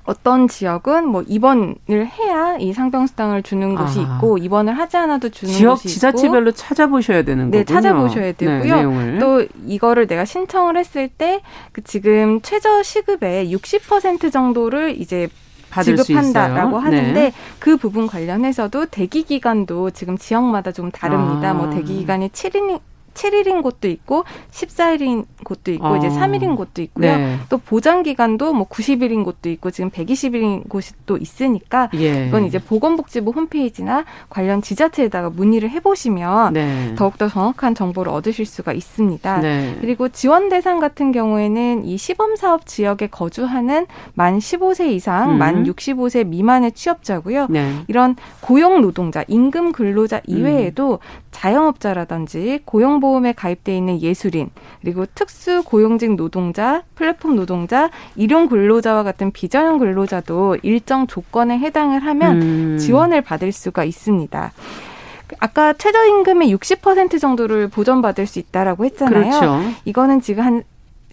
[0.07, 4.16] 어떤 지역은 뭐 입원을 해야 이 상병수당을 주는 곳이 아.
[4.16, 7.75] 있고 입원을 하지 않아도 주는 지역 곳이 지자체별로 찾아보셔야 되는 네, 거군요.
[7.81, 8.90] 찾아보셔야 네, 되고요.
[8.90, 11.42] 네, 또 이거를 내가 신청을 했을 때
[11.73, 15.29] 그 지금 최저 시급의 60% 정도를 이제
[15.83, 17.33] 지급한다라고 하는데 네.
[17.59, 21.53] 그 부분 관련해서도 대기 기간도 지금 지역마다 좀 다릅니다.
[21.53, 21.66] 뭐 아.
[21.66, 22.81] 뭐 대기 기간이 7일
[23.16, 25.96] 7일인 곳도 있고 14일인 곳도 있고 어.
[25.96, 27.16] 이제 3일인 곳도 있고요.
[27.16, 27.38] 네.
[27.48, 32.26] 또 보장 기간도 뭐 90일인 곳도 있고 지금 120일인 곳이 또 있으니까 예.
[32.29, 36.94] 이건 이제 보건복지부 홈페이지나 관련 지자체에다가 문의를 해보시면 네.
[36.96, 39.40] 더욱더 정확한 정보를 얻으실 수가 있습니다.
[39.40, 39.76] 네.
[39.81, 45.38] 그리고 지원 대상 같은 경우에는 이 시범 사업 지역에 거주하는 만 15세 이상, 음.
[45.38, 47.46] 만 65세 미만의 취업자고요.
[47.48, 47.72] 네.
[47.88, 51.26] 이런 고용 노동자, 임금 근로자 이외에도 음.
[51.31, 59.31] 자영업자라든지 고용보 험에 가입돼 있는 예술인 그리고 특수 고용직 노동자, 플랫폼 노동자, 일용 근로자와 같은
[59.31, 62.79] 비전형 근로자도 일정 조건에 해당을 하면 음.
[62.79, 64.53] 지원을 받을 수가 있습니다.
[65.40, 69.23] 아까 최저임금의 60% 정도를 보전받을 수 있다라고 했잖아요.
[69.23, 69.61] 그렇죠.
[69.85, 70.62] 이거는 지금 한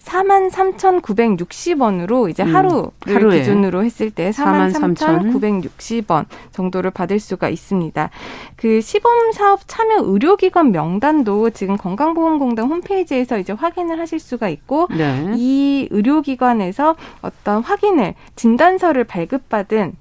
[0.04, 8.10] 4만 3,960원으로 이제 음, 하루를 음, 기준으로 했을 때 4만 3,960원 정도를 받을 수가 있습니다.
[8.56, 15.32] 그 시범 사업 참여 의료기관 명단도 지금 건강보험공단 홈페이지에서 이제 확인을 하실 수가 있고 네.
[15.36, 19.94] 이 의료기관에서 어떤 확인을 진단서를 발급받은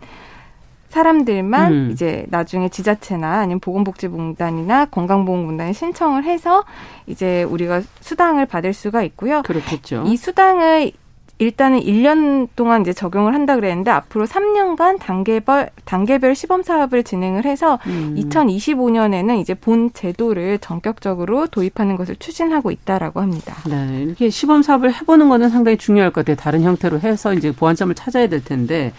[0.93, 1.89] 사람들만 음.
[1.91, 6.63] 이제 나중에 지자체나 아니면 보건복지공단이나 건강보험공단에 신청을 해서
[7.07, 9.41] 이제 우리가 수당을 받을 수가 있고요.
[9.41, 10.03] 그렇겠죠.
[10.05, 10.91] 이 수당을
[11.39, 17.79] 일단은 1년 동안 이제 적용을 한다 그랬는데 앞으로 3년간 단계별 단계별 시범 사업을 진행을 해서
[17.87, 18.15] 음.
[18.15, 23.55] 2025년에는 이제 본 제도를 전격적으로 도입하는 것을 추진하고 있다라고 합니다.
[23.67, 26.35] 네, 이렇게 시범 사업을 해보는 거는 상당히 중요할 것 같아요.
[26.35, 28.93] 다른 형태로 해서 이제 보완점을 찾아야 될 텐데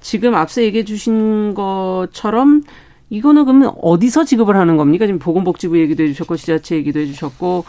[0.00, 2.62] 지금 앞서 얘기해 주신 것처럼
[3.10, 5.06] 이거는 그러면 어디서 지급을 하는 겁니까?
[5.06, 7.64] 지금 보건복지부 얘기도 해주셨고 지자체 얘기도 해주셨고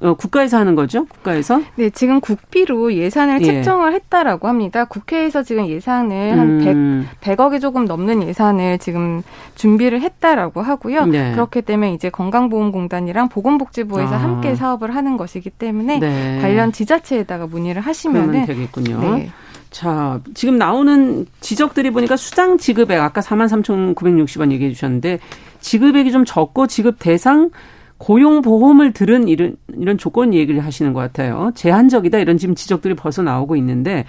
[0.00, 1.06] 어, 국가에서 하는 거죠?
[1.06, 1.62] 국가에서?
[1.76, 3.44] 네, 지금 국비로 예산을 예.
[3.44, 4.84] 책정을 했다라고 합니다.
[4.84, 7.08] 국회에서 지금 예산을 한 음.
[7.20, 9.22] 100, 100억이 조금 넘는 예산을 지금
[9.54, 11.06] 준비를 했다라고 하고요.
[11.06, 11.32] 네.
[11.32, 14.18] 그렇기 때문에 이제 건강보험공단이랑 보건복지부에서 아.
[14.18, 16.38] 함께 사업을 하는 것이기 때문에 네.
[16.40, 19.16] 관련 지자체에다가 문의를 하시면은 되겠군요.
[19.16, 19.30] 네.
[19.70, 25.18] 자, 지금 나오는 지적들이 보니까 수당 지급액 아까 43,960원 얘기해 주셨는데
[25.60, 27.50] 지급액이 좀 적고 지급 대상
[27.98, 31.50] 고용보험을 들은 이런 이런 조건 얘기를 하시는 것 같아요.
[31.54, 34.04] 제한적이다 이런 지금 지적들이 벌써 나오고 있는데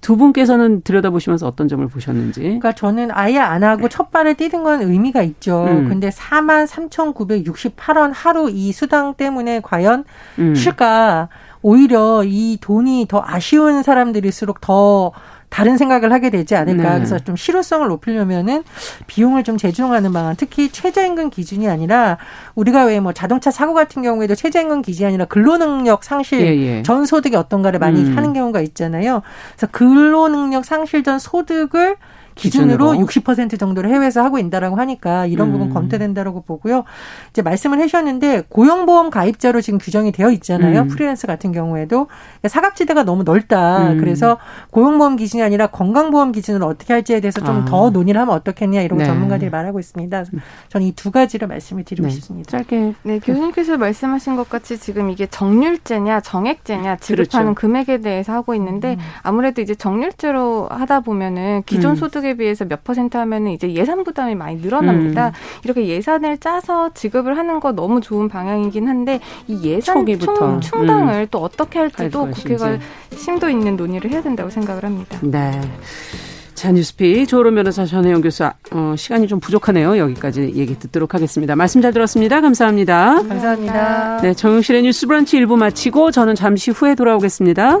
[0.00, 2.40] 두 분께서는 들여다보시면서 어떤 점을 보셨는지.
[2.40, 5.64] 그러니까 저는 아예 안 하고 첫 발을 뛰는 건 의미가 있죠.
[5.64, 5.88] 음.
[5.88, 10.04] 근데 4만 3,968원 하루 이 수당 때문에 과연
[10.38, 10.54] 음.
[10.54, 11.28] 실까?
[11.66, 15.10] 오히려 이 돈이 더 아쉬운 사람들일수록 더
[15.48, 16.90] 다른 생각을 하게 되지 않을까.
[16.90, 16.94] 네.
[16.96, 18.62] 그래서 좀 실효성을 높이려면은
[19.08, 22.18] 비용을 좀 재조정하는 방안, 특히 최저임금 기준이 아니라
[22.54, 26.82] 우리가 왜 뭐 자동차 사고 같은 경우에도 최저임금 기준이 아니라 근로능력 상실 예, 예.
[26.84, 28.16] 전 소득이 어떤가를 많이 음.
[28.16, 29.22] 하는 경우가 있잖아요.
[29.56, 31.96] 그래서 근로능력 상실 전 소득을
[32.36, 33.06] 기준으로, 기준으로.
[33.06, 35.74] 60% 정도를 해외에서 하고 있다라고 하니까 이런 부분 음.
[35.74, 36.84] 검토된다라고 보고요.
[37.30, 40.82] 이제 말씀을 하셨는데 고용보험 가입자로 지금 규정이 되어 있잖아요.
[40.82, 40.88] 음.
[40.88, 43.92] 프리랜서 같은 경우에도 그러니까 사각지대가 너무 넓다.
[43.92, 43.98] 음.
[43.98, 44.38] 그래서
[44.70, 47.90] 고용보험 기준이 아니라 건강보험 기준으로 어떻게 할지에 대해서 좀더 아.
[47.90, 49.04] 논의를 하면 어떻겠냐 이런 네.
[49.06, 50.24] 전문가들이 말하고 있습니다.
[50.68, 52.14] 저는 이 두 가지를 말씀을 드리고 네.
[52.14, 52.50] 싶습니다.
[52.50, 57.60] 짧게 네 교수님께서 말씀하신 것 같이 지금 이게 정률제냐 정액제냐 지급하는 그렇죠.
[57.60, 58.98] 금액에 대해서 하고 있는데 음.
[59.22, 61.96] 아무래도 이제 정률제로 하다 보면은 기존 음.
[61.96, 65.28] 소득 소득에 비해서 몇 퍼센트 하면은 이제 예산 부담이 많이 늘어납니다.
[65.28, 65.32] 음.
[65.64, 71.26] 이렇게 예산을 짜서 지급을 하는 거 너무 좋은 방향이긴 한데 이 예산 총, 충당을 음.
[71.30, 72.78] 또 어떻게 할지도 국회가
[73.16, 75.18] 심도 있는 논의를 해야 된다고 생각을 합니다.
[75.22, 75.60] 네.
[76.54, 79.98] 자, 뉴스피 조론 변호사 전혜영 교수 어, 시간이 좀 부족하네요.
[79.98, 81.54] 여기까지 얘기 듣도록 하겠습니다.
[81.54, 82.40] 말씀 잘 들었습니다.
[82.40, 83.22] 감사합니다.
[83.22, 84.20] 감사합니다.
[84.22, 87.80] 네, 정용실의 뉴스 브런치 1부 마치고 저는 잠시 후에 돌아오겠습니다.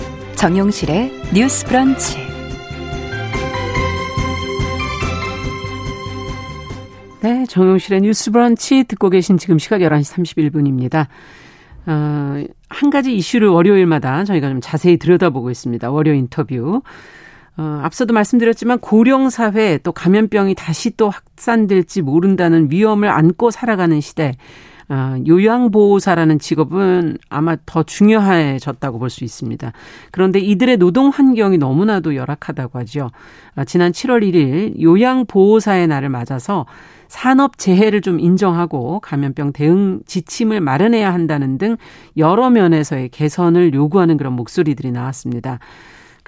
[0.41, 2.17] 정용실의 뉴스 브런치.
[7.21, 11.05] 네, 정용실의 뉴스 브런치 듣고 계신 지금 시각 11시 31분입니다.
[11.85, 15.91] 어, 한 가지 이슈를 월요일마다 저희가 좀 자세히 들여다보고 있습니다.
[15.91, 16.81] 월요 인터뷰.
[17.57, 24.33] 어, 앞서도 말씀드렸지만 고령 사회 또 감염병이 다시 또 확산될지 모른다는 위험을 안고 살아가는 시대.
[24.91, 29.71] 어, 요양보호사라는 직업은 아마 더 중요해졌다고 볼 수 있습니다.
[30.11, 33.09] 그런데 이들의 노동 환경이 너무나도 열악하다고 하죠.
[33.55, 36.65] 어, 지난 7월 1일 요양보호사의 날을 맞아서
[37.07, 41.77] 산업 재해를 좀 인정하고 감염병 대응 지침을 마련해야 한다는 등
[42.17, 45.59] 여러 면에서의 개선을 요구하는 그런 목소리들이 나왔습니다.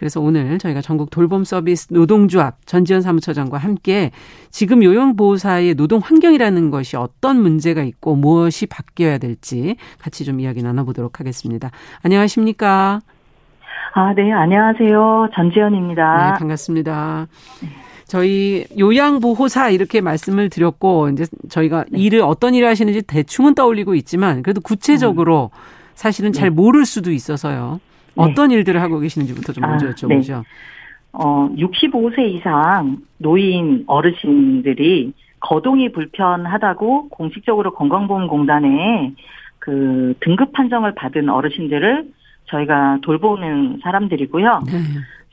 [0.03, 4.11] 그래서 오늘 저희가 전국 돌봄 서비스 노동조합 전지현 사무처장과 함께
[4.51, 11.21] 지금 요양보호사의 노동 환경이라는 것이 어떤 문제가 있고 무엇이 바뀌어야 될지 같이 좀 이야기 나눠보도록
[11.21, 11.71] 하겠습니다.
[12.01, 12.99] 안녕하십니까?
[13.93, 15.29] 아, 네, 안녕하세요.
[15.35, 16.31] 전지현입니다.
[16.33, 17.27] 네, 반갑습니다.
[17.61, 17.69] 네.
[18.05, 21.97] 저희 요양보호사 이렇게 말씀을 드렸고 이제 저희가 네.
[21.97, 25.57] 일을 어떤 일을 하시는지 대충은 떠올리고 있지만 그래도 구체적으로 음.
[25.95, 26.55] 사실은 잘 네.
[26.55, 27.79] 모를 수도 있어서요.
[28.15, 28.23] 네.
[28.23, 30.43] 어떤 일들을 하고 계시는지부터 좀 먼저 아, 여쭤보죠.
[30.43, 30.43] 네.
[31.13, 39.13] 어, 65세 이상 노인 어르신들이 거동이 불편하다고 공식적으로 건강보험공단에
[39.59, 42.05] 그 등급 판정을 받은 어르신들을
[42.45, 44.63] 저희가 돌보는 사람들이고요.
[44.65, 44.79] 네.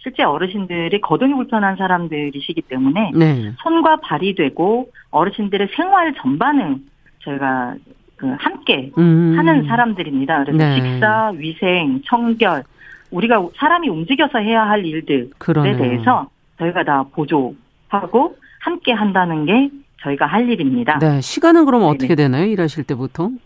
[0.03, 3.53] 실제 어르신들이 거동이 불편한 사람들이시기 때문에 네.
[3.63, 6.77] 손과 발이 되고 어르신들의 생활 전반을
[7.25, 7.93] 저희가 그
[8.39, 9.35] 함께 음.
[9.37, 10.45] 하는 사람들입니다.
[10.45, 10.75] 그래서 네.
[10.77, 12.65] 식사, 위생, 청결
[13.11, 15.77] 우리가 사람이 움직여서 해야 할 일들에 그러네요.
[15.77, 16.29] 대해서
[16.59, 19.71] 저희가 다 보조하고 함께 한다는 게
[20.03, 20.99] 저희가 할 일입니다.
[20.99, 21.91] 네, 시간은 그럼 네네.
[21.93, 22.45] 어떻게 되나요?
[22.47, 23.39] 일하실 때 보통?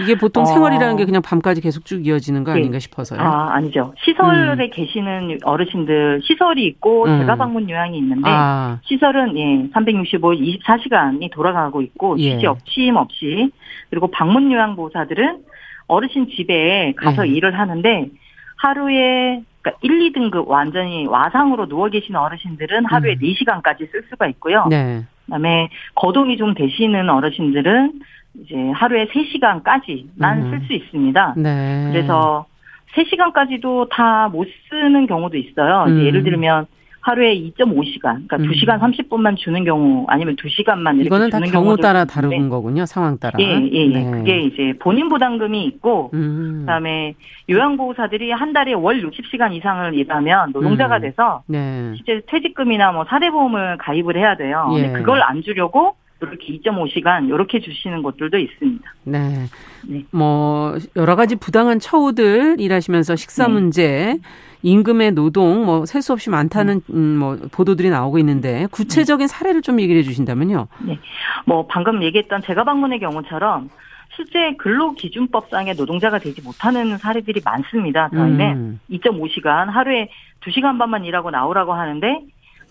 [0.00, 0.46] 이게 보통 어.
[0.46, 2.60] 생활이라는 게 그냥 밤까지 계속 쭉 이어지는 거 네.
[2.60, 3.20] 아닌가 싶어서요.
[3.20, 3.94] 아, 아니죠.
[3.98, 4.70] 시설에 음.
[4.72, 7.20] 계시는 어르신들 시설이 있고 음.
[7.20, 8.78] 제가 방문 요양이 있는데 아.
[8.84, 12.38] 시설은 예, 365 24시간이 돌아가고 있고 예.
[12.38, 13.50] 쉬지 쉼 없이
[13.90, 15.42] 그리고 방문 요양 보호사들은
[15.88, 17.28] 어르신 집에 가서 네.
[17.28, 18.08] 일을 하는데
[18.56, 23.18] 하루에 그러니까 1, 2등급 완전히 와상으로 누워 계신 어르신들은 하루에 음.
[23.18, 24.66] 4시간까지 쓸 수가 있고요.
[24.68, 25.04] 네.
[25.26, 28.00] 그다음에 거동이 좀 되시는 어르신들은
[28.40, 30.50] 이제 하루에 3시간까지만 음.
[30.50, 31.34] 쓸수 있습니다.
[31.36, 31.88] 네.
[31.92, 32.46] 그래서
[32.94, 35.84] 3시간까지도 다 못 쓰는 경우도 있어요.
[35.88, 36.04] 음.
[36.04, 36.66] 예를 들면
[37.04, 38.42] 하루에 2.5시간, 그러니까 음.
[38.48, 42.86] 2시간 30분만 주는 경우 아니면 2시간만 이렇게 이거는 다 경우 따라 다른 거군요.
[42.86, 43.32] 상황 따라.
[43.40, 43.88] 예, 예, 예.
[43.88, 44.10] 네.
[44.10, 46.58] 그게 이제 본인 부담금이 있고 음.
[46.60, 47.14] 그다음에
[47.50, 51.00] 요양보호사들이 한 달에 월 60시간 이상을 일하면 노동자가 음.
[51.02, 51.92] 돼서 네.
[51.96, 54.68] 실제 퇴직금이나 뭐 사대보험을 가입을 해야 돼요.
[54.76, 54.92] 예.
[54.92, 58.94] 그걸 안 주려고 이렇게 2.5시간 이렇게 주시는 곳들도 있습니다.
[59.04, 59.46] 네.
[59.88, 60.04] 네.
[60.10, 63.52] 뭐 여러 가지 부당한 처우들 일하시면서 식사 네.
[63.52, 64.18] 문제,
[64.62, 66.94] 임금의 노동 뭐 셀 수 없이 많다는 음.
[66.94, 70.68] 음, 뭐 보도들이 나오고 있는데 구체적인 사례를 좀 얘기를 해 주신다면요.
[70.86, 70.98] 네.
[71.46, 73.70] 뭐 방금 얘기했던 제가 방문의 경우처럼
[74.14, 78.10] 실제 근로기준법상의 노동자가 되지 못하는 사례들이 많습니다.
[78.10, 78.80] 저희는 음.
[78.90, 80.10] 2.5시간 하루에
[80.44, 82.20] 2시간 반만 일하고 나오라고 하는데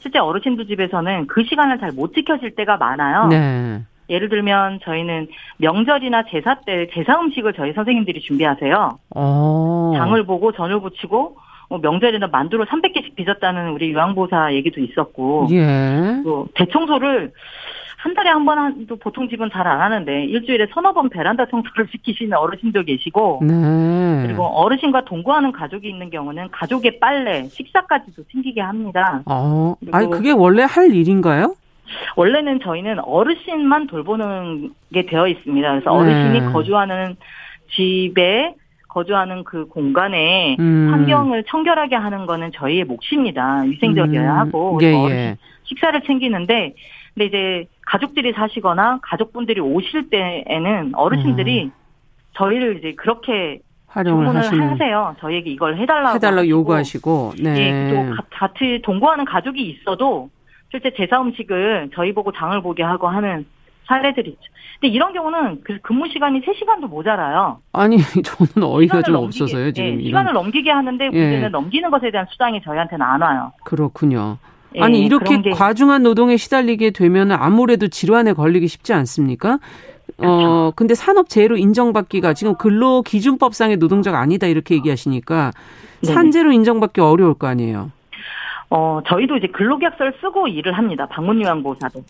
[0.02, 3.28] 실제 어르신들 집에서는 그 시간을 잘 못 지켜질 때가 많아요.
[3.28, 3.82] 네.
[4.10, 9.00] 예를 들면 저희는 명절이나 제사 때 제사 음식을 저희 선생님들이 준비하세요.
[9.16, 9.20] 오.
[9.20, 9.94] 어.
[9.96, 11.38] 장을 보고 전을 붙이고
[11.70, 16.22] 뭐 명절에는 만두를 300개씩 빚었다는 우리 유황보사 얘기도 있었고, 예.
[16.24, 17.32] 또 대청소를
[18.02, 22.36] 한 달에 한 번도 보통 집은 잘 안 하는데 일주일에 서너 번 베란다 청소를 시키시는
[22.36, 24.24] 어르신도 계시고 네.
[24.26, 29.22] 그리고 어르신과 동거하는 가족이 있는 경우는 가족의 빨래, 식사까지도 챙기게 합니다.
[29.28, 31.54] 어, 아니 그게 원래 할 일인가요?
[32.16, 35.70] 원래는 저희는 어르신만 돌보는 게 되어 있습니다.
[35.70, 36.46] 그래서 어르신이 네.
[36.52, 37.18] 거주하는
[37.70, 38.56] 집에
[38.88, 40.90] 거주하는 그 공간에 음.
[40.92, 43.62] 환경을 청결하게 하는 거는 저희의 몫입니다.
[43.68, 44.40] 위생적이어야 음.
[44.40, 45.38] 하고 예, 예.
[45.66, 46.74] 식사를 챙기는데
[47.14, 51.72] 근데 이제 가족들이 사시거나 가족분들이 오실 때에는 어르신들이 음.
[52.38, 54.28] 저희를 이제 그렇게 활용을.
[54.34, 55.16] 하세요.
[55.20, 57.58] 저희에게 이걸 해달라고 해달라 요구하시고 네.
[57.58, 60.30] 예, 또 같이 동거하는 가족이 있어도
[60.70, 63.46] 실제 제사 음식을 저희 보고 장을 보게 하고 하는
[63.88, 64.42] 사례들이 있죠.
[64.80, 67.60] 근데 이런 경우는 그 근무 시간이 3시간도 모자라요.
[67.74, 70.00] 아니, 저는 어이가 좀 넘기게, 없어서요, 지금.
[70.00, 71.48] 예, 시간을 넘기게 하는데 문제는 예.
[71.50, 73.52] 넘기는 것에 대한 수당이 저희한테는 안 와요.
[73.66, 74.38] 그렇군요.
[74.76, 79.60] 예, 아니 이렇게 과중한 노동에 시달리게 되면 아무래도 질환에 걸리기 쉽지 않습니까?
[80.18, 80.28] 어, 그렇죠.
[80.28, 85.52] 어 근데 산업재해로 인정받기가 지금 근로기준법상의 노동자가 아니다 이렇게 얘기하시니까
[86.04, 87.92] 산재로 인정받기 어려울 거 아니에요.
[88.70, 91.08] 어 저희도 이제 근로계약서를 쓰고 일을 합니다.
[91.08, 92.04] 방문요양보호사도.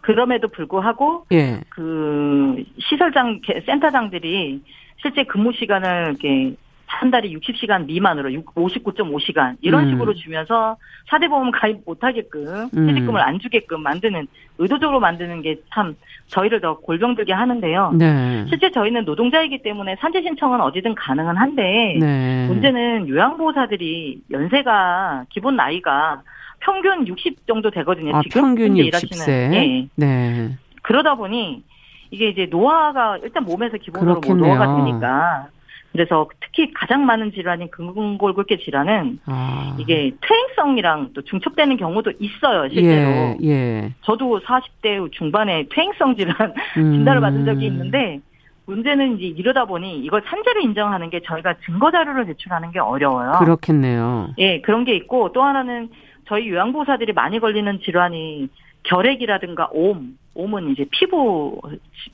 [0.00, 1.60] 그럼에도 불구하고 예.
[1.68, 4.62] 그 시설장 센터장들이
[5.02, 6.56] 실제 근무 시간을 이렇게
[6.92, 9.90] 한 달에 60시간 미만으로 59.5시간 이런 음.
[9.90, 10.76] 식으로 주면서
[11.08, 12.86] 사대보험 가입 못하게끔 음.
[12.86, 14.26] 퇴직금을 안 주게끔 만드는
[14.58, 15.94] 의도적으로 만드는 게 참
[16.26, 17.92] 저희를 더 골병들게 하는데요.
[17.96, 18.44] 네.
[18.48, 22.46] 실제 저희는 노동자이기 때문에 산재 신청은 어디든 가능은 한데 네.
[22.48, 26.22] 문제는 요양보호사들이 연세가 기본 나이가
[26.60, 28.16] 평균 60 정도 되거든요.
[28.16, 29.26] 아, 지금 평균 60세.
[29.50, 29.88] 네.
[29.96, 30.58] 네.
[30.82, 31.62] 그러다 보니
[32.10, 35.46] 이게 이제 노화가 일단 몸에서 기본으로 뭐 노화가 되니까
[35.92, 39.76] 그래서 특히 가장 많은 질환인 근골골계 질환은 아.
[39.78, 43.36] 이게 퇴행성이랑 또 중첩되는 경우도 있어요 실제로.
[43.42, 43.92] 예, 예.
[44.02, 46.92] 저도 40대 중반에 퇴행성 질환 음.
[46.92, 48.20] 진단을 받은 적이 있는데
[48.66, 53.32] 문제는 이제 이러다 보니 이걸 산재로 인정하는 게 저희가 증거 자료를 제출하는 게 어려워요.
[53.40, 54.30] 그렇겠네요.
[54.38, 55.88] 예, 그런 게 있고 또 하나는
[56.28, 58.48] 저희 요양보호사들이 많이 걸리는 질환이
[58.84, 61.60] 결핵이라든가 옴, 옴은 이제 피부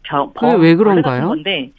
[0.02, 1.28] 병, 왜 그런가요?
[1.28, 1.70] 건데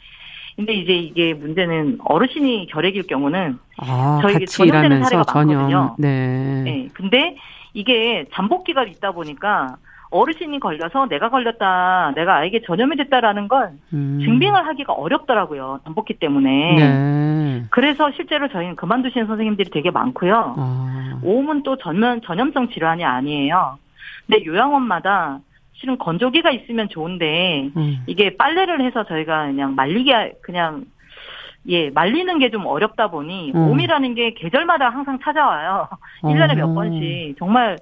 [0.58, 5.54] 근데 이제 이게 문제는 어르신이 결핵일 경우는 아, 저희 전염되는 사례가 전염.
[5.70, 5.94] 많거든요.
[5.98, 6.62] 네.
[6.64, 6.88] 네.
[6.94, 7.36] 근데
[7.74, 9.76] 이게 잠복기가 있다 보니까
[10.10, 14.18] 어르신이 걸려서 내가 걸렸다, 내가 아이에게 전염이 됐다라는 걸 음.
[14.20, 15.78] 증빙을 하기가 어렵더라고요.
[15.84, 16.74] 잠복기 때문에.
[16.74, 17.62] 네.
[17.70, 20.54] 그래서 실제로 저희는 그만두시는 선생님들이 되게 많고요.
[20.58, 21.20] 아.
[21.22, 23.78] 오음은 또 전면 전염성 질환이 아니에요.
[24.26, 25.38] 근데 요양원마다
[25.78, 28.02] 실은 건조기가 있으면 좋은데 음.
[28.06, 30.84] 이게 빨래를 해서 저희가 그냥 말리게 그냥
[31.68, 33.68] 예 말리는 게 좀 어렵다 보니 음.
[33.70, 35.88] 옴이라는 게 계절마다 항상 찾아와요.
[36.22, 36.74] 1년에 몇 어.
[36.74, 37.76] 번씩 정말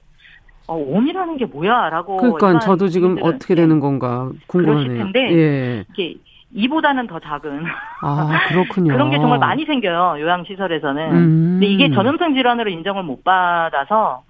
[0.69, 4.85] 어, 옴이라는 게 뭐야라고 그러니까 저도 지금 어떻게 되는 건가 궁금하네요.
[4.89, 5.85] 그러실 텐데 예.
[5.93, 6.17] 이게
[6.53, 7.63] 이보다는 더 작은
[8.03, 8.93] 아 그렇군요.
[8.95, 11.03] 그런 게 정말 많이 생겨요 요양 시설에서는.
[11.13, 11.51] 음.
[11.61, 14.23] 근데 이게 전염성 질환으로 인정을 못 받아서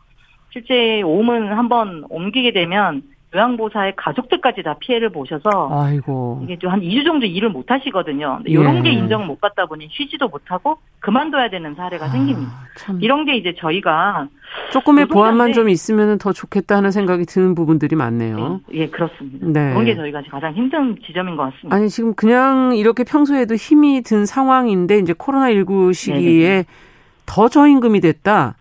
[0.53, 3.03] 실제 옴은 한번 옮기게 되면
[3.37, 6.41] 요양보호사의 가족들까지 다 피해를 보셔서 아이고.
[6.45, 8.41] 이게 좀 한 2주 정도 일을 못 하시거든요.
[8.49, 8.53] 예.
[8.53, 12.53] 이런 게 인정을 못 받다 보니 쉬지도 못하고 그만둬야 되는 사례가 아, 생깁니다.
[12.77, 12.99] 참.
[13.01, 14.29] 이런 게 이제 저희가
[14.73, 18.61] 조금의 보완만 좀 있으면 더 좋겠다 하는 생각이 드는 부분들이 많네요.
[18.75, 19.47] 예, 예 그렇습니다.
[19.47, 19.71] 네.
[19.71, 21.77] 그런 게 저희가 가장 힘든 지점인 것 같습니다.
[21.77, 26.65] 아니 지금 그냥 이렇게 평소에도 힘이 든 상황인데 이제 코로나 19 시기에 네네.
[27.27, 28.57] 더 저임금이 됐다.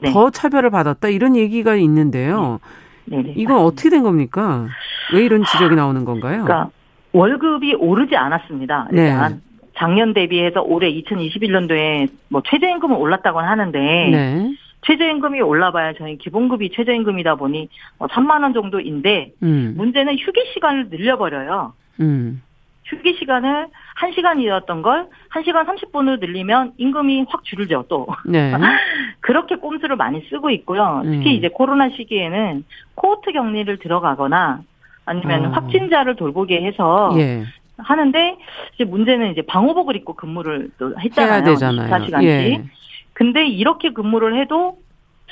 [0.00, 0.12] 네.
[0.12, 2.58] 더 차별을 받았다 이런 얘기가 있는데요.
[2.62, 2.79] 네.
[3.06, 3.34] 네네.
[3.36, 4.68] 이건 어떻게 된 겁니까?
[5.12, 6.44] 왜 이런 지적이 나오는 건가요?
[6.44, 6.70] 그러니까
[7.12, 8.88] 월급이 오르지 않았습니다.
[8.92, 9.38] 일단 네.
[9.76, 14.52] 작년 대비해서 올해 2021년도에 뭐 최저임금은 올랐다고는 하는데 네.
[14.86, 19.74] 최저임금이 올라봐야 저희 기본급이 최저임금이다 보니 뭐 3만 원 정도인데 음.
[19.76, 21.72] 문제는 휴게 시간을 늘려버려요.
[22.00, 22.42] 음.
[22.84, 23.68] 휴게 시간을
[24.00, 28.06] 1시간이었던 걸 1시간 30분으로 늘리면 임금이 확 줄죠, 또.
[28.24, 28.52] 네.
[29.20, 31.02] 그렇게 꼼수를 많이 쓰고 있고요.
[31.04, 31.36] 특히 음.
[31.36, 34.62] 이제 코로나 시기에는 코호트 격리를 들어가거나
[35.04, 35.50] 아니면 어.
[35.50, 37.44] 확진자를 돌보게 해서 예.
[37.78, 38.36] 하는데
[38.74, 41.32] 이제 문제는 이제 방호복을 입고 근무를 또 했잖아요.
[41.32, 41.90] 해야 되잖아요.
[41.90, 42.24] 24시간씩.
[42.24, 42.64] 예.
[43.12, 44.78] 근데 이렇게 근무를 해도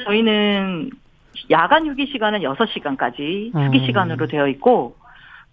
[0.04, 0.90] 저희는
[1.50, 3.87] 야간 휴게 시간은 6시간까지 휴게 어.
[3.87, 4.96] 시간으로 되어 있고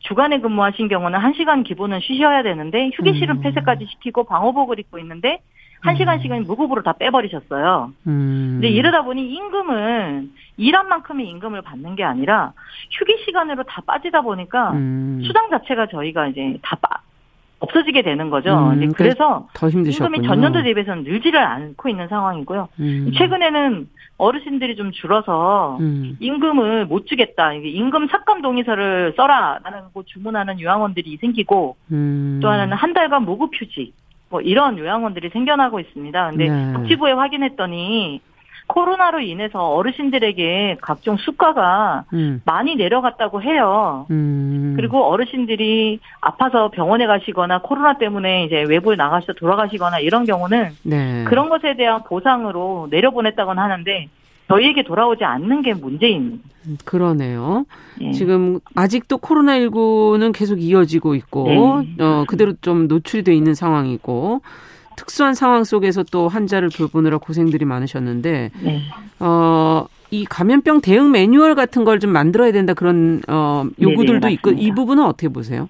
[0.07, 3.41] 주간에 근무하신 경우는 1시간 기본은 쉬셔야 되는데 휴게실은 음.
[3.41, 5.41] 폐쇄까지 시키고 방호복을 입고 있는데
[5.83, 6.43] 1시간씩은 음.
[6.43, 7.91] 무급으로 다 빼버리셨어요.
[8.07, 8.49] 음.
[8.53, 12.53] 근데 이러다 보니 임금은 일한 만큼의 임금을 받는 게 아니라
[12.91, 15.21] 휴게 시간으로 다 빠지다 보니까 음.
[15.25, 17.01] 수당 자체가 저희가 이제 다 빠,
[17.65, 18.53] 없어지게 되는 거죠.
[18.53, 20.17] 음, 그래서 더 힘드셨군요.
[20.17, 22.69] 임금이 전년도 대비해서는 늘지를 않고 있는 상황이고요.
[22.79, 23.11] 음.
[23.17, 26.15] 최근에는 어르신들이 좀 줄어서 음.
[26.19, 27.53] 임금을 못 주겠다.
[27.53, 32.39] 임금 삭감 동의서를 써라라는 거 주문하는 요양원들이 생기고 음.
[32.41, 33.93] 또 하나는 한 달간 모급 휴직
[34.29, 36.29] 뭐 이런 요양원들이 생겨나고 있습니다.
[36.31, 36.73] 근데 네.
[36.73, 38.21] 복지부에 확인했더니
[38.67, 42.41] 코로나로 인해서 어르신들에게 각종 수가가 음.
[42.45, 44.07] 많이 내려갔다고 해요.
[44.09, 44.73] 음.
[44.75, 51.23] 그리고 어르신들이 아파서 병원에 가시거나 코로나 때문에 이제 외부에 나가셔서 돌아가시거나 이런 경우는 네.
[51.25, 54.09] 그런 것에 대한 보상으로 내려보냈다고는 하는데
[54.47, 56.43] 저희에게 돌아오지 않는 게 문제입니다.
[56.85, 57.65] 그러네요.
[58.01, 58.11] 예.
[58.11, 62.03] 지금 아직도 코로나19는 계속 이어지고 있고, 네.
[62.03, 64.41] 어, 그대로 좀 노출이 돼 있는 상황이고,
[64.95, 68.81] 특수한 상황 속에서 또 환자를 돌보느라 고생들이 많으셨는데 네.
[69.19, 74.51] 어, 이 감염병 대응 매뉴얼 같은 걸 좀 만들어야 된다 그런 어, 요구들도 네네, 있고
[74.51, 75.69] 이 부분은 어떻게 보세요?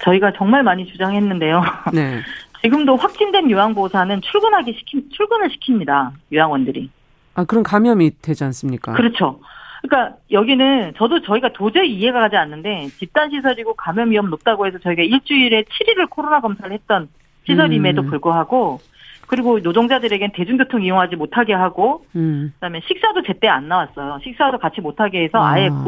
[0.00, 1.62] 저희가 정말 많이 주장했는데요.
[1.92, 2.20] 네.
[2.62, 6.10] 지금도 확진된 요양보호사는 출근하기 시키 출근을 시킵니다.
[6.32, 6.90] 요양원들이.
[7.34, 8.92] 아, 그럼 감염이 되지 않습니까?
[8.94, 9.40] 그렇죠.
[9.82, 15.02] 그러니까 여기는 저도 저희가 도저히 이해가 가지 않는데 집단 시설이고 감염 위험 높다고 해서 저희가
[15.02, 17.08] 일주일에 7일을 코로나 검사를 했던
[17.48, 18.10] 시설임에도 음.
[18.10, 18.80] 불구하고
[19.26, 22.52] 그리고 노동자들에겐 대중교통 이용하지 못하게 하고 음.
[22.54, 24.20] 그다음에 식사도 제때 안 나왔어요.
[24.22, 25.84] 식사도 같이 못하게 해서 아예 아.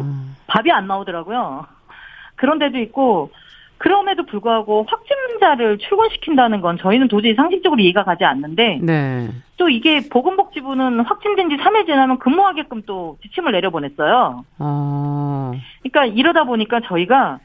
[0.46, 1.66] 밥이 안 나오더라고요.
[2.36, 3.30] 그런 데도 있고
[3.78, 9.30] 그럼에도 불구하고 확진자를 출근시킨다는 건 저희는 도저히 상식적으로 이해가 가지 않는데 네.
[9.56, 14.44] 또 이게 보건복지부는 확진된 지 3일 지나면 근무하게끔 또 지침을 내려보냈어요.
[14.58, 15.52] 아.
[15.82, 17.38] 그러니까 이러다 보니까 저희가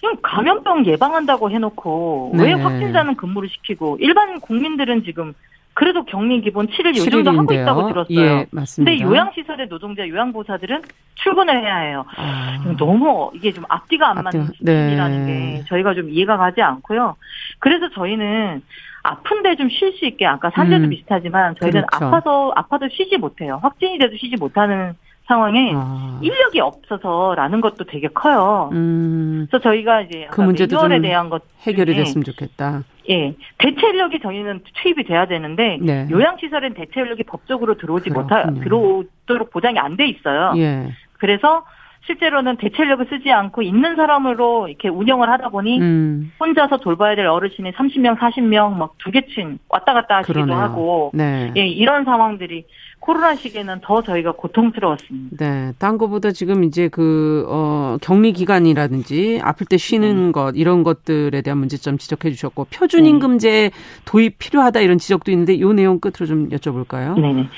[0.00, 2.44] 그냥 감염병 예방한다고 해놓고 네.
[2.44, 5.34] 왜 확진자는 근무를 시키고 일반 국민들은 지금
[5.74, 8.18] 그래도 격리 기본 7일 요 정도 하고 있다고 들었어요.
[8.20, 8.90] 예, 맞습니다.
[8.90, 10.82] 근데 요양시설의 노동자, 요양보사들은
[11.14, 12.04] 출근을 해야 해요.
[12.16, 12.58] 아.
[12.76, 15.32] 너무 이게 좀 앞뒤가 안 맞는 시스템이라는 네.
[15.58, 17.16] 게 저희가 좀 이해가 가지 않고요.
[17.60, 18.62] 그래서 저희는
[19.02, 20.90] 아픈데 좀 쉴 수 있게 아까 산재도 음.
[20.90, 22.06] 비슷하지만 저희는 그렇죠.
[22.06, 23.60] 아파서 아파도 쉬지 못해요.
[23.62, 24.94] 확진이 돼도 쉬지 못하는
[25.30, 26.18] 상황에 아.
[26.20, 28.68] 인력이 없어서라는 것도 되게 커요.
[28.72, 29.46] 음.
[29.48, 32.82] 그래서 저희가 이제 그 문제도 좀 대한 것 해결이 됐으면 좋겠다.
[33.10, 36.08] 예, 대체 인력이 저희는 투입이 돼야 되는데 네.
[36.10, 40.52] 요양시설엔 대체 인력이 법적으로 들어오지 못하 들어오도록 보장이 안 돼 있어요.
[40.56, 40.88] 예.
[41.18, 41.64] 그래서
[42.06, 46.32] 실제로는 대체력을 쓰지 않고 있는 사람으로 이렇게 운영을 하다 보니 음.
[46.40, 50.58] 혼자서 돌봐야 될 어르신이 30명, 40명 막 두 개친 왔다 갔다 하시기도 그러네요.
[50.58, 51.52] 하고 네.
[51.56, 52.64] 예, 이런 상황들이
[52.98, 55.36] 코로나 시기에는 더 저희가 고통스러웠습니다.
[55.38, 55.72] 네.
[55.78, 60.32] 딴 거보다 지금 이제 그, 어, 격리 기간이라든지 아플 때 쉬는 네.
[60.32, 63.70] 것, 이런 것들에 대한 문제점 지적해 주셨고, 표준임금제 네.
[64.04, 67.18] 도입 필요하다 이런 지적도 있는데, 요 내용 끝으로 좀 여쭤볼까요?
[67.18, 67.48] 네네.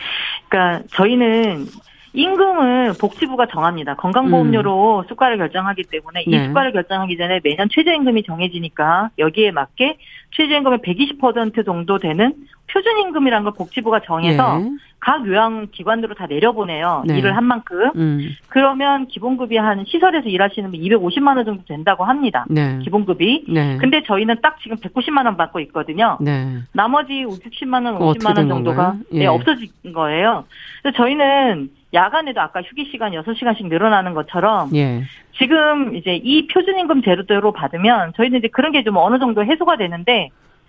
[0.48, 1.66] 그러니까 저희는
[2.14, 3.96] 임금을 복지부가 정합니다.
[3.96, 5.08] 건강보험료로 음.
[5.08, 6.36] 수가를 결정하기 때문에 네.
[6.36, 9.96] 이 수가를 결정하기 전에 매년 최저임금이 정해지니까 여기에 맞게
[10.32, 12.34] 최저임금의 120% 정도 되는
[12.72, 14.66] 표준임금이라는 걸 복지부가 정해서 예.
[14.98, 17.02] 각 요양기관으로 다 내려보내요.
[17.06, 17.18] 네.
[17.18, 17.90] 일을 한 만큼.
[17.96, 18.30] 음.
[18.48, 22.46] 그러면 기본급이 한 시설에서 일하시는 분 250만 원 정도 된다고 합니다.
[22.48, 22.78] 네.
[22.82, 23.44] 기본급이.
[23.48, 23.76] 네.
[23.78, 26.16] 근데 저희는 딱 지금 190만 원 받고 있거든요.
[26.20, 26.58] 네.
[26.72, 29.18] 나머지 60만 원, 50만 원 정도가 예.
[29.20, 30.44] 네, 없어진 거예요.
[30.82, 35.02] 그래서 저희는 야간에도 아까 휴게 시간 6시간씩 늘어나는 것처럼 예.
[35.36, 40.21] 지금 이제 이 표준임금 제로대로 받으면 저희는 이제 그런 게 좀 어느 정도 해소가 되는데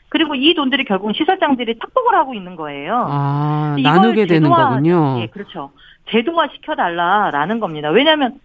[0.09, 3.03] 그리고 이 돈들이 결국은 시설장들이 탁복을 하고 있는 거예요.
[3.09, 5.17] 아, 나누게 되는 거군요.
[5.21, 5.71] 예, 그렇죠.
[6.11, 7.89] 제도화 시켜달라라는 겁니다.
[7.89, 8.39] 왜냐하면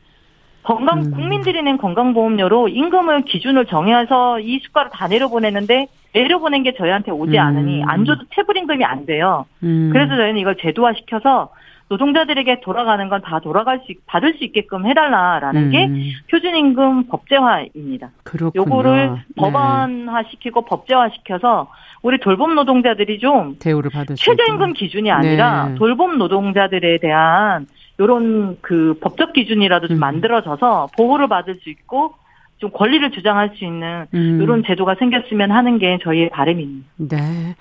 [0.63, 1.11] 건강 음.
[1.13, 7.39] 국민들이 낸 건강보험료로 임금을 기준을 정해서 이 수가를 다 내려보내는데 내려보낸 게 저희한테 오지 음.
[7.39, 9.47] 않으니 안 줘도 체불임금이 안 돼요.
[9.63, 9.91] 음.
[9.93, 11.51] 그래서 저희는 이걸 제도화 시켜서
[11.89, 15.71] 노동자들에게 돌아가는 건 다 돌아갈 수 받을 수 있게끔 해달라라는 음.
[15.71, 15.89] 게
[16.31, 18.11] 표준임금 법제화입니다.
[18.25, 18.63] 그렇군요.
[18.63, 19.21] 요거를 네.
[19.37, 21.69] 법안화 시키고 법제화 시켜서
[22.03, 25.75] 우리 돌봄 노동자들이 좀 대우를 받을 최저임금 기준이 아니라 네.
[25.75, 27.67] 돌봄 노동자들에 대한
[28.01, 30.01] 요런 그 법적 기준이라도 좀 음.
[30.01, 32.15] 만들어져서 보호를 받을 수 있고
[32.59, 34.41] 좀 권리를 주장할 수 있는 음.
[34.43, 36.87] 이런 제도가 생겼으면 하는 게 저희의 바람입니다.
[36.97, 37.55] 네.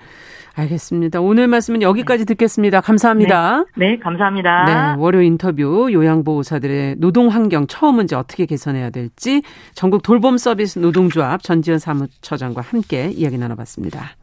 [0.58, 1.20] 알겠습니다.
[1.20, 2.80] 오늘 말씀은 여기까지 듣겠습니다.
[2.80, 3.64] 감사합니다.
[3.76, 4.64] 네, 네 감사합니다.
[4.96, 9.42] 네, 월요 인터뷰 요양보호사들의 노동 환경 처음 은제 어떻게 개선해야 될지
[9.74, 14.16] 전국 돌봄 서비스 노동조합 전지현 사무처장과 함께 이야기 나눠봤습니다.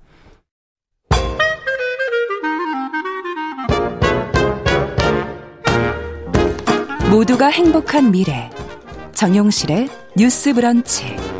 [7.10, 8.50] 모두가 행복한 미래
[9.14, 11.35] 정용실의 뉴스 브런치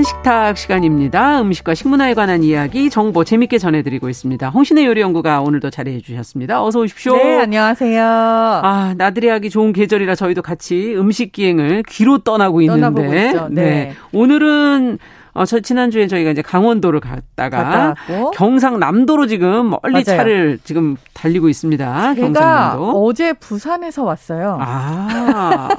[0.00, 1.40] 건강한 식탁 시간입니다.
[1.42, 4.48] 음식과 식문화에 관한 이야기, 정보 재밌게 전해드리고 있습니다.
[4.48, 6.62] 홍신의 요리연구가 오늘도 자리해 주셨습니다.
[6.64, 7.14] 어서 오십시오.
[7.16, 8.02] 네, 안녕하세요.
[8.02, 12.80] 아, 나들이 하기 좋은 계절이라 저희도 같이 음식 기행을 귀로 떠나고 있는데.
[12.80, 13.48] 떠나보고 있죠.
[13.50, 13.62] 네.
[13.62, 13.94] 네.
[14.12, 14.98] 오늘은
[15.32, 17.94] 어, 저 지난주에 저희가 이제 강원도를 갔다가
[18.34, 20.04] 경상남도로 지금 멀리 맞아요.
[20.04, 22.14] 차를 지금 달리고 있습니다.
[22.14, 23.04] 제가 경상남도.
[23.04, 24.58] 어제 부산에서 왔어요.
[24.60, 25.68] 아.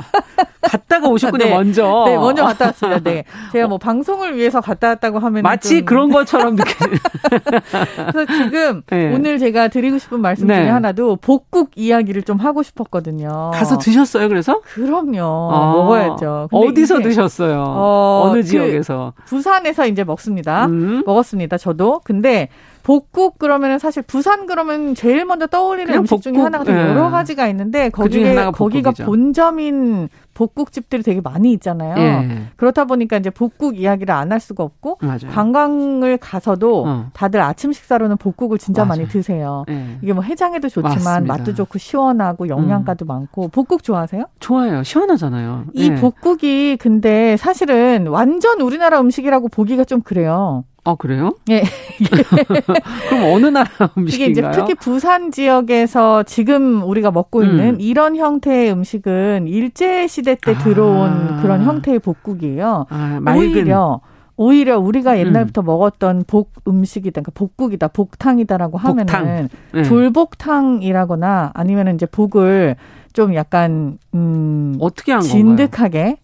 [0.62, 1.52] 갔다가 오셨군요, 네.
[1.52, 2.04] 먼저.
[2.08, 3.02] 네, 먼저 갔다 왔습니다.
[3.02, 3.24] 네.
[3.52, 5.86] 제가 뭐 방송을 위해서 갔다 왔다고 하면 마치 좀...
[5.86, 6.72] 그런 것처럼 느껴
[8.12, 9.12] 그래서 지금 네.
[9.14, 10.70] 오늘 제가 드리고 싶은 말씀 중에 네.
[10.70, 13.52] 하나도 복국 이야기를 좀 하고 싶었거든요.
[13.54, 14.62] 가서 드셨어요, 그래서?
[14.62, 15.50] 그럼요.
[15.52, 15.72] 아.
[15.74, 16.50] 먹어야죠.
[16.52, 17.64] 어디서 드셨어요?
[17.68, 19.14] 어, 느 그 지역에서?
[19.18, 20.66] 그 부산에서 이제 먹습니다.
[20.68, 21.04] 음.
[21.06, 22.02] 먹었습니다, 저도.
[22.06, 22.48] 근데
[22.84, 26.90] 복국 그러면은 사실 부산 그러면 제일 먼저 떠올리는 음식 복국, 중에 하나가 네.
[26.90, 30.10] 여러 가지가 있는데 그 거기에 거기가 본점인
[30.48, 31.96] 복국집들이 되게 많이 있잖아요.
[31.98, 32.42] 예.
[32.56, 35.28] 그렇다 보니까 이제 복국 이야기를 안 할 수가 없고 맞아요.
[35.34, 37.06] 관광을 가서도 어.
[37.14, 39.00] 다들 아침 식사로는 복국을 진짜 맞아요.
[39.02, 39.66] 많이 드세요.
[39.70, 39.98] 예.
[40.02, 41.34] 이게 뭐 해장에도 좋지만 맞습니다.
[41.38, 43.08] 맛도 좋고 시원하고 영양가도 음.
[43.08, 44.24] 많고 복국 좋아하세요?
[44.40, 44.84] 좋아요.
[44.84, 45.66] 시원하잖아요.
[45.74, 45.96] 이 예.
[45.96, 50.64] 복국이 근데 사실은 완전 우리나라 음식이라고 보기가 좀 그래요.
[50.84, 51.34] 아 그래요?
[51.50, 51.62] 예.
[53.10, 54.08] 그럼 어느 나라 음식인가요?
[54.08, 57.46] 이게 이제 특히 부산 지역에서 지금 우리가 먹고 음.
[57.46, 61.42] 있는 이런 형태의 음식은 일제 시대 때 들어온 아.
[61.42, 62.88] 그런 형태의 복국이에요.
[62.90, 64.02] 아, 오히려
[64.38, 65.66] 오히려 우리가 옛날부터 음.
[65.66, 69.50] 먹었던 복 음식이다, 그러니까 복국이다, 복탕이다라고 하면은 복탕.
[69.74, 69.84] 네.
[69.84, 72.76] 졸복탕이라거나 아니면은 이제 복을
[73.14, 76.18] 좀 약간 음 어떻게 한 진득하게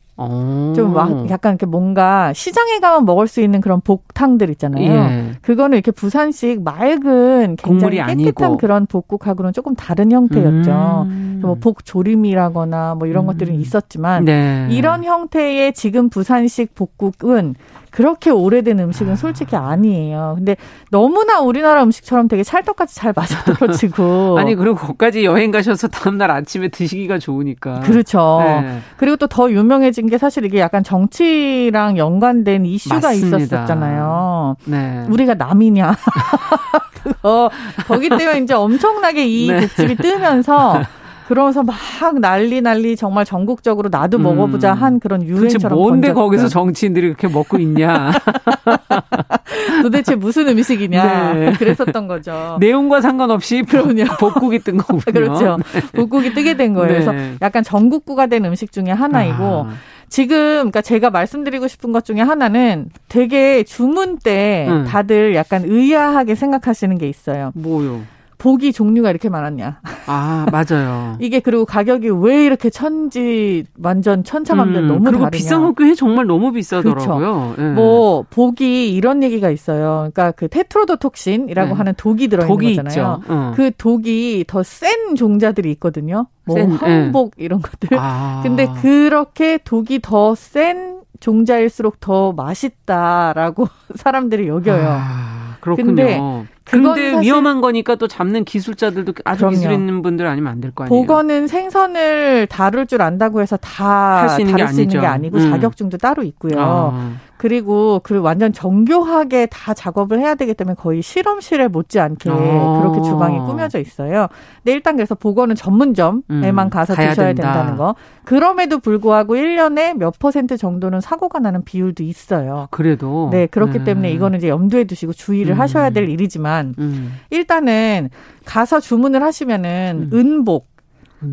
[0.76, 4.84] 좀 막 약간 이렇게 뭔가 시장에 가면 먹을 수 있는 그런 복탕들 있잖아요.
[4.84, 5.32] 예.
[5.42, 8.58] 그거는 이렇게 부산식 맑은 굉장히 깨끗한 아니고.
[8.58, 11.06] 그런 복국하고는 조금 다른 형태였죠.
[11.08, 11.40] 음.
[11.42, 13.28] 뭐 복조림이라거나 뭐 이런 음.
[13.28, 14.68] 것들은 있었지만 네.
[14.72, 17.56] 이런 형태의 지금 부산식 복국은
[17.98, 20.34] 그렇게 오래된 음식은 솔직히 아니에요.
[20.38, 20.56] 근데
[20.92, 24.38] 너무나 우리나라 음식처럼 되게 찰떡같이 잘 맞아 떨어지고.
[24.38, 27.80] 아니, 그리고 거기까지 여행 가셔서 다음날 아침에 드시기가 좋으니까.
[27.80, 28.38] 그렇죠.
[28.44, 28.82] 네.
[28.98, 33.38] 그리고 또 더 유명해진 게 사실 이게 약간 정치랑 연관된 이슈가 맞습니다.
[33.38, 34.58] 있었었잖아요.
[34.66, 35.06] 네.
[35.10, 35.96] 우리가 남이냐.
[37.04, 37.50] 그거,
[37.88, 39.68] 거기 때문에 이제 엄청나게 이 네.
[39.68, 40.82] 집이 뜨면서
[41.28, 41.76] 그러면서 막
[42.22, 44.24] 난리 난리 정말 전국적으로 나도 음.
[44.24, 46.24] 먹어보자 한 그런 유행처럼 뭔데 번졌고요.
[46.24, 48.12] 거기서 정치인들이 그렇게 먹고 있냐.
[49.84, 51.34] 도대체 무슨 음식이냐.
[51.34, 51.52] 네.
[51.54, 52.58] 그랬었던 거죠.
[52.62, 54.06] 내용과 상관없이 그럼요.
[54.20, 55.02] 복국이 뜬 거군요.
[55.06, 55.58] 그렇죠.
[55.74, 55.82] 네.
[55.94, 56.88] 복국이 뜨게 된 거예요.
[56.88, 56.94] 네.
[56.94, 59.74] 그래서 약간 전국구가 된 음식 중에 하나이고 아.
[60.08, 64.86] 지금 그러니까 제가 말씀드리고 싶은 것 중에 하나는 되게 주문 때 음.
[64.86, 67.52] 다들 약간 의아하게 생각하시는 게 있어요.
[67.54, 68.02] 뭐요?
[68.38, 69.82] 복이 종류가 이렇게 많았냐.
[70.06, 71.18] 아, 맞아요.
[71.22, 75.30] 이게 그리고 가격이 왜 이렇게 천지 완전 천차만별 음, 너무 그리고 다르냐.
[75.32, 77.18] 비싼 것도 정말 너무 비싸더라고요.
[77.18, 77.56] 그렇죠.
[77.58, 77.74] 네.
[77.74, 80.10] 뭐 복이 이런 얘기가 있어요.
[80.14, 81.74] 그러니까 그 테트로도톡신이라고 네.
[81.76, 83.22] 하는 독이 들어 있는 거잖아요.
[83.28, 83.54] 어.
[83.56, 86.28] 그 독이 더 센 종자들이 있거든요.
[86.46, 87.46] 뭐 센, 항복 네.
[87.46, 87.98] 이런 것들.
[88.00, 88.42] 아.
[88.44, 94.86] 근데 그렇게 독이 더센 종자일수록 더 맛있다라고 사람들이 여겨요.
[94.88, 95.86] 아, 그렇군요.
[95.96, 99.56] 근데 근데 위험한 거니까 또 잡는 기술자들도 아주 그럼요.
[99.56, 101.02] 기술 있는 분들 아니면 안 될 거 아니에요.
[101.02, 105.50] 복어는 생선을 다룰 줄 안다고 해서 다할수 있는, 게, 수 있는 게 아니고 음.
[105.52, 106.54] 자격증도 따로 있고요.
[106.58, 107.12] 아.
[107.38, 112.80] 그리고 그 완전 정교하게 다 작업을 해야 되기 때문에 거의 실험실에 못지않게 아.
[112.82, 114.28] 그렇게 주방이 꾸며져 있어요.
[114.64, 116.70] 근데 일단 그래서 복어는 전문점에만 음.
[116.70, 117.54] 가서 드셔야 된다.
[117.54, 117.96] 된다는 거.
[118.24, 122.68] 그럼에도 불구하고 1년에 몇 퍼센트 정도는 사고가 나는 비율도 있어요.
[122.72, 123.84] 그래도 네, 그렇기 음.
[123.84, 125.60] 때문에 이거는 이제 염두에 두시고 주의를 음.
[125.60, 127.14] 하셔야 될 일이지만 음.
[127.30, 128.10] 일단은
[128.46, 130.18] 가서 주문을 하시면은 음.
[130.18, 130.68] 은복,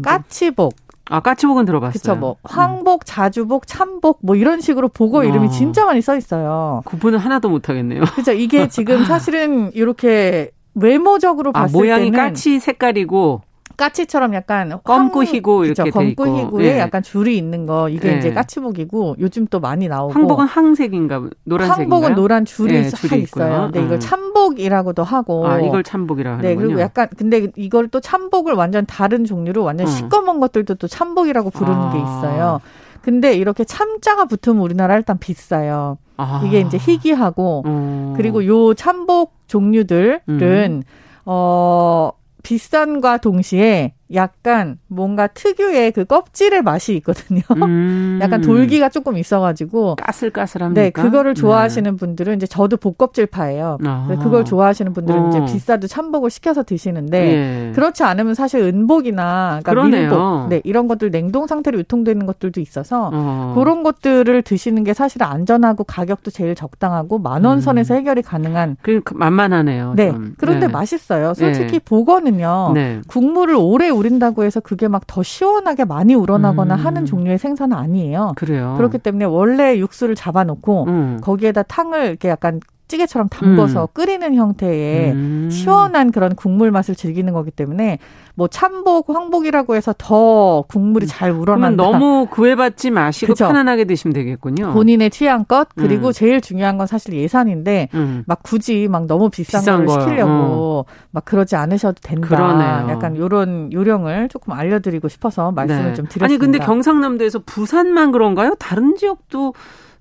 [0.02, 0.74] 까치복
[1.10, 1.92] 아, 까치복은 들어봤어요.
[1.92, 5.24] 그쵸, 뭐, 황복, 자주복, 참복, 뭐 이런 식으로 보고 어.
[5.24, 6.82] 이름이 진짜 많이 써 있어요.
[6.86, 8.02] 구분은 하나도 못 하겠네요.
[8.16, 8.32] 그죠.
[8.32, 12.18] 이게 지금 사실은 이렇게 외모적으로 아, 봤을 모양이 때는.
[12.18, 13.42] 까치 색깔이고.
[13.76, 16.78] 까치처럼 약간 검고 희고 이렇게 그쵸, 희고에 네.
[16.78, 18.18] 약간 줄이 있는 거 이게 네.
[18.18, 23.70] 이제 까치복이고 요즘 또 많이 나오고 황복은 항색인가 노란색인가 황복은 노란 줄이 네, 줄이 있어요.
[23.72, 24.00] 네, 이걸 음.
[24.00, 26.48] 참복이라고도 하고 아 이걸 참복이라 하는군요.
[26.48, 29.90] 네, 그리고 약간 근데 이걸 또 참복을 완전 다른 종류로 완전 음.
[29.90, 31.92] 시꺼먼 것들도 또 참복이라고 부르는 아.
[31.92, 32.60] 게 있어요.
[33.02, 35.98] 근데 이렇게 참자가 붙으면 우리나라 일단 비싸요.
[36.16, 36.42] 아.
[36.46, 38.14] 이게 이제 희귀하고 음.
[38.16, 40.82] 그리고 요 참복 종류들은 음.
[41.26, 42.12] 어
[42.44, 47.42] 비싼과 동시에 약간 뭔가 특유의 그 껍질의 맛이 있거든요.
[47.62, 48.18] 음.
[48.20, 50.80] 약간 돌기가 조금 있어가지고 까슬까슬합니까?
[50.82, 51.40] 네, 그거를 네.
[51.40, 51.96] 좋아하시는 네.
[51.96, 53.78] 분들은 이제 저도 복껍질파예요.
[54.22, 55.28] 그걸 좋아하시는 분들은 어.
[55.28, 57.72] 이제 비싸도 참복을 시켜서 드시는데 예.
[57.74, 63.54] 그렇지 않으면 사실 은복이나 그러니까 밀복, 네 이런 것들 냉동 상태로 유통되는 것들도 있어서 어.
[63.56, 67.98] 그런 것들을 드시는 게 사실 안전하고 가격도 제일 적당하고 만 원 선에서 음.
[67.98, 68.76] 해결이 가능한.
[68.82, 69.94] 그 만만하네요.
[69.96, 70.10] 네.
[70.10, 70.34] 좀.
[70.38, 70.72] 그런데 네.
[70.72, 71.34] 맛있어요.
[71.34, 71.78] 솔직히 네.
[71.78, 72.72] 복어는요.
[72.74, 73.00] 네.
[73.06, 76.80] 국물을 오래 우 린다고 해서 그게 막 더 시원하게 많이 우러나거나 음.
[76.86, 78.32] 하는 종류의 생선은 아니에요.
[78.36, 78.74] 그래요.
[78.76, 81.18] 그렇기 때문에 원래 육수를 잡아놓고 음.
[81.22, 83.86] 거기에다 탕을 이렇게 약간 찌개처럼 담궈서 음.
[83.92, 85.48] 끓이는 형태의 음.
[85.50, 87.98] 시원한 그런 국물 맛을 즐기는 거기 때문에
[88.34, 91.82] 뭐 참복, 황복이라고 해서 더 국물이 잘 우러난다.
[91.82, 93.46] 너무 구애받지 마시고 그쵸?
[93.46, 94.72] 편안하게 드시면 되겠군요.
[94.72, 96.12] 본인의 취향껏 그리고 음.
[96.12, 98.24] 제일 중요한 건 사실 예산인데 음.
[98.26, 100.84] 막 굳이 막 너무 비싼, 비싼 걸 시키려고 어.
[101.10, 102.28] 막 그러지 않으셔도 된다.
[102.28, 102.88] 그러네요.
[102.90, 105.94] 약간 요런 요령을 조금 알려드리고 싶어서 말씀을 네.
[105.94, 106.24] 좀 드렸습니다.
[106.26, 108.56] 아니 근데 경상남도에서 부산만 그런가요?
[108.58, 109.54] 다른 지역도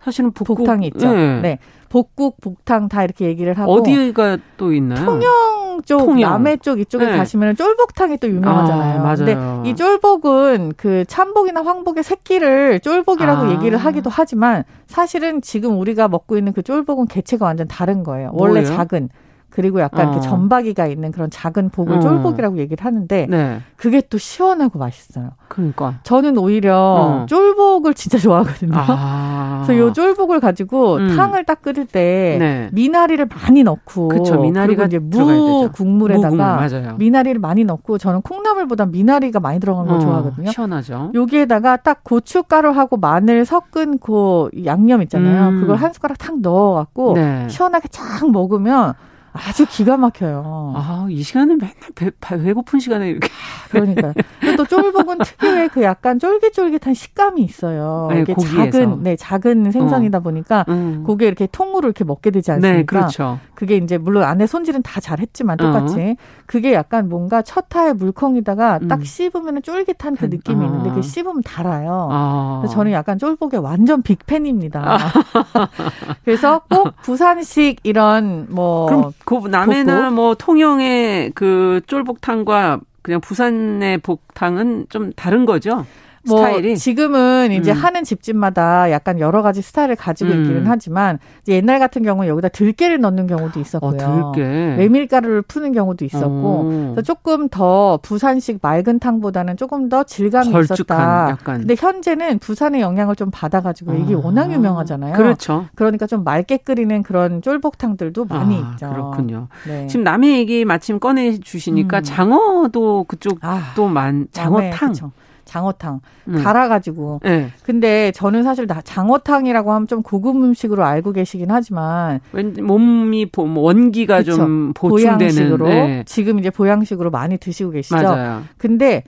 [0.04, 1.14] 사실은 복국, 복탕이 있죠.
[1.14, 1.42] 네.
[1.42, 1.60] 네.
[1.94, 5.06] 복국, 복탕 다 이렇게 얘기를 하고 어디가 또 있나요?
[5.06, 6.32] 통영 쪽, 통영.
[6.32, 7.18] 남해 쪽 이쪽에 네.
[7.18, 9.00] 가시면 쫄복탕이 또 유명하잖아요.
[9.00, 9.16] 아, 맞아요.
[9.18, 13.52] 근데 이 쫄복은 그 참복이나 황복의 새끼를 쫄복이라고 아.
[13.52, 18.32] 얘기를 하기도 하지만 사실은 지금 우리가 먹고 있는 그 쫄복은 개체가 완전 다른 거예요.
[18.34, 18.76] 원래 뭐예요?
[18.76, 19.10] 작은
[19.54, 20.12] 그리고 약간 어.
[20.12, 22.00] 이렇게 점박이가 있는 그런 작은 복을 어.
[22.00, 23.62] 쫄복이라고 얘기를 하는데 네.
[23.76, 25.34] 그게 또 시원하고 맛있어요.
[25.48, 27.26] 그러니까 저는 오히려 어.
[27.28, 28.72] 쫄복을 진짜 좋아하거든요.
[28.74, 29.62] 아.
[29.64, 31.16] 그래서 요 쫄복을 가지고 음.
[31.16, 32.70] 탕을 딱 끓일 때 네.
[32.74, 39.60] 미나리를 많이 넣고 그쵸, 미나리가 이제 무 국물에다가 미나리를 많이 넣고 저는 콩나물보다 미나리가 많이
[39.60, 40.50] 들어간 걸 어, 좋아하거든요.
[40.50, 41.12] 시원하죠.
[41.14, 45.50] 여기에다가 딱 고춧가루하고 마늘 섞은 그 양념 있잖아요.
[45.50, 45.62] 음.
[45.62, 47.48] 그걸 한 숟가락 탁 넣어갖고 네.
[47.50, 48.96] 시원하게 쫙 먹으면
[49.34, 50.74] 아주 기가 막혀요.
[50.76, 53.28] 아, 이 시간에 맨날 배, 배고픈 시간에 이렇게.
[53.72, 54.14] 그러니까.
[54.58, 58.08] 또 쫄복은 특유의 그 약간 쫄깃쫄깃한 식감이 있어요.
[58.12, 58.72] 네, 이게 고기에서.
[58.72, 60.22] 작은, 네, 작은 생선이다 어.
[60.22, 61.04] 보니까 음.
[61.06, 62.78] 고게 이렇게 통으로 이렇게 먹게 되지 네, 않습니까?
[62.78, 63.40] 네, 그렇죠.
[63.56, 66.16] 그게 이제 물론 안에 손질은 다 잘했지만 똑같이 어.
[66.46, 68.88] 그게 약간 뭔가 첫타의 물컹이다가 음.
[68.88, 70.68] 딱 씹으면 쫄깃한 그 느낌이 어.
[70.68, 72.10] 있는데 그 씹으면 달아요.
[72.12, 72.60] 어.
[72.62, 74.98] 그래서 저는 약간 쫄복의 완전 빅팬입니다.
[76.24, 80.16] 그래서 꼭 부산식 이런 뭐그 남해나 복고.
[80.16, 85.86] 뭐 통영의 그 쫄복탕과 그냥 부산의 복탕은 좀 다른 거죠?
[86.26, 87.78] 뭐 스타일이 지금은 이제 음.
[87.78, 90.42] 하는 집집마다 약간 여러 가지 스타일을 가지고 음.
[90.42, 93.98] 있기는 하지만 옛날 같은 경우는 여기다 들깨를 넣는 경우도 있었고요.
[94.02, 94.76] 어, 들깨.
[94.78, 101.30] 메밀가루를 푸는 경우도 있었고 그래서 조금 더 부산식 맑은 탕보다는 조금 더 질감이 걸쭉한, 있었다.
[101.32, 101.60] 약간.
[101.60, 104.20] 근데 현재는 부산의 영향을 좀 받아가지고 이게 아.
[104.24, 105.16] 워낙 유명하잖아요.
[105.16, 105.66] 그렇죠.
[105.76, 108.90] 그러니까 좀 맑게 끓이는 그런 쫄복탕들도 많이 아, 있죠.
[108.90, 109.48] 그렇군요.
[109.68, 109.88] 네.
[109.88, 112.04] 지금 남해 얘기 마침 꺼내 주시니까 음.
[112.04, 114.70] 장어도 그쪽도 아, 많 장어탕.
[114.70, 115.12] 남해,
[115.46, 116.44] 장어탕 음.
[116.44, 117.22] 갈아가지고.
[117.24, 117.50] 네.
[117.64, 124.20] 근데 저는 사실 장어탕이라고 하면 좀 고급 음식으로 알고 계시긴 하지만 왠 몸이 뭐 원기가
[124.20, 124.36] 그쵸.
[124.36, 126.04] 좀 보충되는 보양식으로 네.
[126.06, 127.96] 지금 이제 보양식으로 많이 드시고 계시죠.
[127.96, 128.44] 맞아요.
[128.58, 129.04] 근데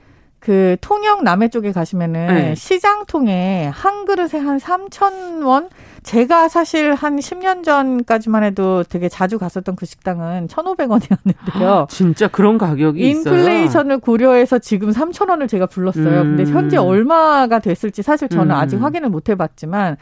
[0.46, 2.54] 그 통영 남해 쪽에 가시면은 네.
[2.54, 5.68] 시장 통에 한 그릇에 한 3천 원
[6.04, 11.64] 제가 사실 한 10년 전까지만 해도 되게 자주 갔었던 그 식당은 1,500원이었는데요.
[11.64, 16.20] 아, 진짜 그런 가격이 인플레이션을 고려해서 지금 3,000원을 제가 불렀어요.
[16.20, 16.36] 음.
[16.36, 18.60] 근데 현재 얼마가 됐을지 사실 저는 음.
[18.60, 19.96] 아직 확인을 못 해봤지만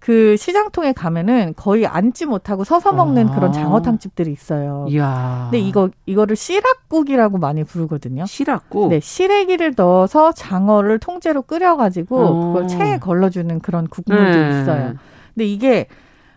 [0.00, 3.34] 그 시장통에 가면은 거의 앉지 못하고 서서 먹는 아.
[3.34, 4.86] 그런 장어탕 집들이 있어요.
[4.88, 5.48] 이야.
[5.50, 8.24] 근데 이거 이거를 시락국이라고 많이 부르거든요.
[8.26, 8.90] 시락국.
[8.90, 14.48] 네, 시래기를 넣어서 장어를 통째로 끓여 가지고 그걸 체에 걸러주는 그런 국물도 네.
[14.62, 14.94] 있어요.
[15.34, 15.86] 근데 이게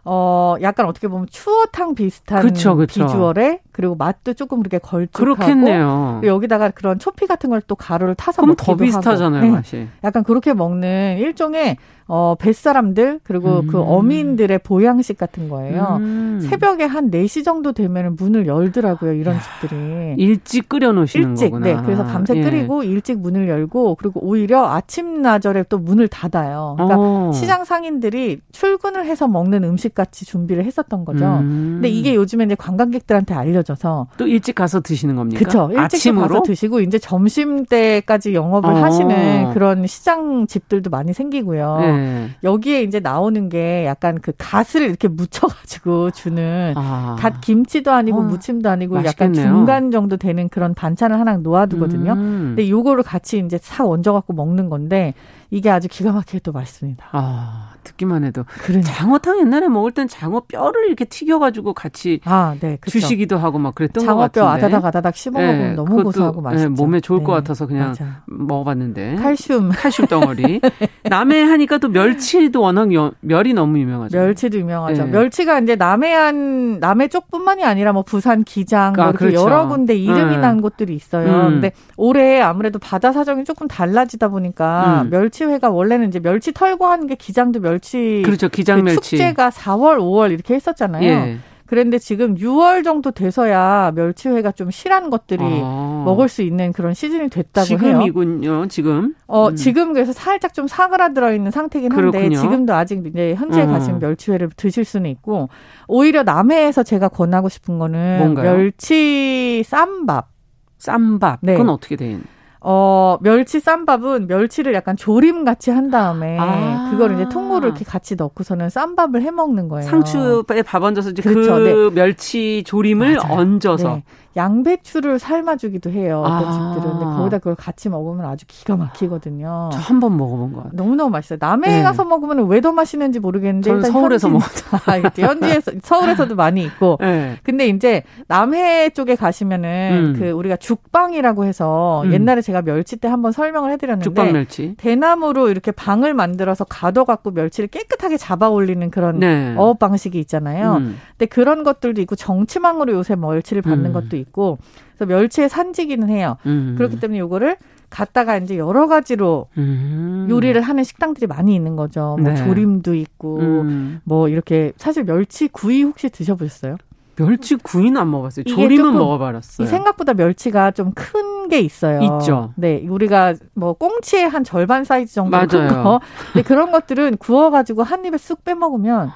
[0.04, 3.06] 어 약간 어떻게 보면 추어탕 비슷한 그쵸, 그쵸.
[3.06, 6.22] 비주얼에 그리고 맛도 조금 그렇게 걸쭉하고 그렇겠네요.
[6.24, 9.52] 여기다가 그런 초피 같은 걸 또 가루를 타서 그럼 더 비슷하잖아요, 하고.
[9.54, 9.88] 맛이.
[10.04, 11.78] 약간 그렇게 먹는 일종의
[12.14, 13.68] 어, 뱃사람들, 그리고 그 음.
[13.68, 15.96] 그 어민들의 보양식 같은 거예요.
[16.02, 16.40] 음.
[16.42, 20.16] 새벽에 한 4시 정도 되면 문을 열더라고요, 이런 집들이.
[20.18, 21.66] 일찍 끓여 놓으시는 일찍, 거구나.
[21.68, 21.82] 네.
[21.86, 22.42] 그래서 밤새 예.
[22.42, 26.74] 끓이고 일찍 문을 열고, 그리고 오히려 아침 나절에 또 문을 닫아요.
[26.78, 27.32] 그러니까 오.
[27.32, 31.24] 시장 상인들이 출근을 해서 먹는 음식 같이 준비를 했었던 거죠.
[31.26, 31.76] 음.
[31.76, 34.08] 근데 이게 요즘에 이제 관광객들한테 알려 져서.
[34.18, 35.40] 또 일찍 가서 드시는 겁니까?
[35.40, 35.68] 그쵸.
[35.72, 36.28] 일찍 아침으로?
[36.28, 38.76] 가서 드시고, 이제 점심 때까지 영업을 어.
[38.84, 41.80] 하시는 그런 시장 집들도 많이 생기고요.
[41.82, 41.92] 예.
[41.92, 42.30] 네.
[42.44, 47.16] 여기에 이제 나오는 게 약간 그 갓을 이렇게 묻혀가지고 주는 아.
[47.20, 49.44] 갓 김치도 아니고 어, 무침도 아니고 맛있겠네요.
[49.44, 52.14] 약간 중간 정도 되는 그런 반찬을 하나 놓아두거든요.
[52.14, 52.54] 음.
[52.56, 55.14] 근데 요거를 같이 이제 싹 얹어갖고 먹는 건데
[55.50, 57.06] 이게 아주 기가 막히게 또 맛있습니다.
[57.12, 58.44] 아, 듣기만 해도.
[58.64, 58.84] 그러네.
[58.84, 64.06] 장어탕 옛날에 먹을 땐 장어 뼈를 이렇게 튀겨가지고 같이 아, 네, 주시기도 하고 막 그랬던
[64.06, 64.40] 것 같은데.
[64.42, 66.70] 장어뼈 아다닥 아다닥 씹어 먹으면 네, 너무 고소하고 맛있죠.
[66.70, 68.24] 네, 몸에 좋을 네, 것 같아서 그냥 맞아.
[68.28, 69.16] 먹어봤는데.
[69.16, 69.70] 칼슘.
[69.72, 70.62] 칼슘 덩어리.
[71.12, 74.18] 남해 하니까 또 멸치도 워낙 여, 멸이 너무 유명하죠.
[74.18, 75.04] 멸치도 유명하죠.
[75.04, 75.12] 네.
[75.12, 79.36] 멸치가 이제 남해안 남해 쪽뿐만이 아니라 뭐 부산 기장 뭐 아, 그렇죠.
[79.36, 80.38] 여러 군데 이름이 네.
[80.38, 81.28] 난 곳들이 있어요.
[81.30, 81.50] 음.
[81.52, 85.10] 근데 올해 아무래도 바다 사정이 조금 달라지다 보니까 음.
[85.10, 88.48] 멸치회가 원래는 이제 멸치 털고 하는 게 기장도 멸치 그렇죠.
[88.48, 91.04] 기장 그 멸치 축제가 4월, 5월 이렇게 했었잖아요.
[91.04, 91.38] 예.
[91.72, 96.04] 그런데 지금 6월 정도 돼서야 멸치회가 좀 실한 것들이 아.
[96.06, 98.66] 먹을 수 있는 그런 시즌이 됐다고 지금이군요, 해요.
[98.68, 99.16] 지금.
[99.26, 99.56] 어, 음.
[99.56, 102.42] 지금 그래서 살짝 좀 사그라들어 있는 상태긴 한데 그렇군요.
[102.42, 103.72] 지금도 아직 이제 현지에 음.
[103.72, 105.48] 가시면 멸치회를 드실 수는 있고
[105.88, 108.52] 오히려 남해에서 제가 권하고 싶은 거는 뭔가요?
[108.52, 110.30] 멸치 쌈밥.
[110.78, 111.40] 쌈밥.
[111.42, 111.54] 네.
[111.54, 112.26] 그건 어떻게 돼 있는?
[112.64, 116.90] 어, 멸치 쌈밥은 멸치를 약간 조림 같이 한 다음에 아.
[116.92, 119.90] 그걸 이제 통으로 이렇게 같이 넣고서는 쌈밥을 해 먹는 거예요.
[119.90, 121.56] 상추에 밥 얹어서 이제 그렇죠.
[121.56, 121.96] 그 네.
[121.96, 123.34] 멸치 조림을 맞아요.
[123.34, 124.04] 얹어서 네.
[124.38, 126.22] 양배추를 삶아주기도 해요.
[126.26, 126.74] 어떤 아.
[126.74, 126.92] 집들은.
[127.00, 129.70] 근데 거기다 그걸 같이 먹으면 아주 기가 막히거든요.
[129.74, 130.72] 저 한 번 먹어본 것 같아요.
[130.76, 131.38] 너무너무 맛있어요.
[131.42, 131.84] 남해에 네.
[131.84, 133.72] 가서 먹으면 왜 더 맛있는지 모르겠는데.
[133.72, 134.66] 일단 서울에서 먹었죠.
[134.86, 136.98] 아, 현지에서, 서울에서도 많이 있고.
[137.02, 137.38] 네.
[137.44, 140.20] 근데 이제 남해 쪽에 가시면은 음.
[140.20, 142.14] 그 우리가 죽방이라고 해서 음.
[142.14, 144.04] 옛날에 제가 멸치 때 한번 설명을 해드렸는데.
[144.04, 144.76] 죽방 멸치.
[144.78, 149.56] 대나무로 이렇게 방을 만들어서 가둬갖고 멸치를 깨끗하게 잡아 올리는 그런 네.
[149.58, 150.76] 어업 방식이 있잖아요.
[150.78, 150.98] 음.
[151.18, 153.94] 근데 그런 것들도 있고 정치망으로 요새 멸치를 받는 음.
[153.94, 154.58] 것도 있고
[154.98, 156.38] 그래서 멸치의 산지기는 해요.
[156.46, 156.76] 음.
[156.78, 157.58] 그렇기 때문에 요거를
[157.90, 160.28] 갖다가 이제 여러 가지로 음.
[160.30, 162.16] 요리를 하는 식당들이 많이 있는 거죠.
[162.20, 162.36] 뭐 네.
[162.36, 164.00] 조림도 있고 음.
[164.06, 166.78] 뭐 이렇게 사실 멸치 구이 혹시 드셔보셨어요?
[167.18, 168.46] 멸치 구이는 안 먹어봤어요.
[168.46, 169.68] 조림은 먹어봤어요.
[169.68, 172.00] 생각보다 멸치가 좀 큰 게 있어요.
[172.02, 172.54] 있죠.
[172.56, 176.00] 네, 우리가 뭐 꽁치의 한 절반 사이즈 정도 큰 거.
[176.32, 179.12] 근데 그런 것들은 구워가지고 한 입에 쑥 빼먹으면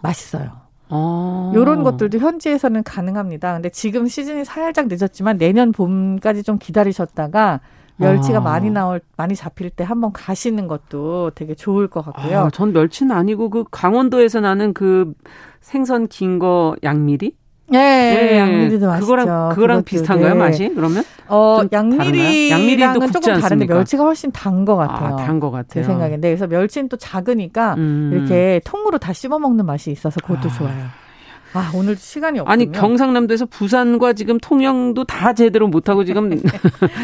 [0.00, 0.52] 맛있어요.
[1.54, 1.82] 이런 아.
[1.84, 3.54] 것들도 현지에서는 가능합니다.
[3.54, 7.60] 근데 지금 시즌이 살짝 늦었지만 내년 봄까지 좀 기다리셨다가
[7.96, 8.40] 멸치가 아.
[8.40, 12.38] 많이 나올 많이 잡힐 때 한번 가시는 것도 되게 좋을 것 같고요.
[12.38, 15.12] 아, 전 멸치는 아니고 그 강원도에서 나는 그
[15.60, 17.36] 생선 긴 거 양미리
[17.68, 19.06] 네, 네, 양미리도 맛있죠.
[19.06, 20.38] 그거랑 그거랑 비슷한가요, 네.
[20.38, 20.72] 맛이?
[20.74, 21.04] 그러면?
[21.28, 25.14] 어, 양미리랑은 조금 다른데 멸치가 훨씬 단 것 같아요.
[25.14, 25.82] 아, 단것 같아요.
[25.82, 28.10] 제 생각인데 그래서 멸치는 또 작으니까 음.
[28.12, 30.52] 이렇게 통으로 다 씹어 먹는 맛이 있어서 그것도 아.
[30.52, 30.84] 좋아요.
[31.54, 32.52] 아, 오늘 시간이 없군요.
[32.52, 36.30] 아니, 경상남도에서 부산과 지금 통영도 다 제대로 못하고 지금,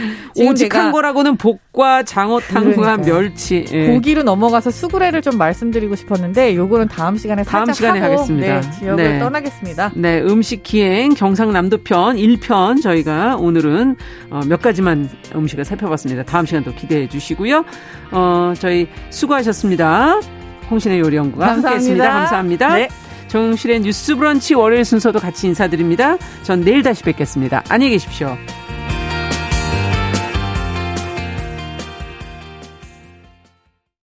[0.37, 3.65] 오직 한 거라고는 복과 장어탕과 멸치.
[3.73, 3.89] 예.
[3.89, 8.61] 고기로 넘어가서 수구레를 좀 말씀드리고 싶었는데 요거는 다음 시간에 다음 시간에 하고, 하겠습니다.
[8.61, 9.19] 네, 지역을 네.
[9.19, 9.93] 떠나겠습니다.
[9.95, 13.97] 네, 음식 기행 경상남도 편 1편 저희가 오늘은
[14.31, 16.23] 어, 몇 가지만 음식을 살펴봤습니다.
[16.25, 17.65] 다음 시간도 기대해 주시고요.
[18.13, 20.21] 어, 저희 수고하셨습니다.
[20.71, 22.11] 홍신의 요리연구가 함께했습니다.
[22.11, 22.75] 감사합니다.
[22.75, 22.89] 네.
[23.29, 26.17] 정실의 뉴스 브런치 월요일 순서도 같이 인사드립니다.
[26.43, 27.63] 전 내일 다시 뵙겠습니다.
[27.69, 28.37] 안녕히 계십시오.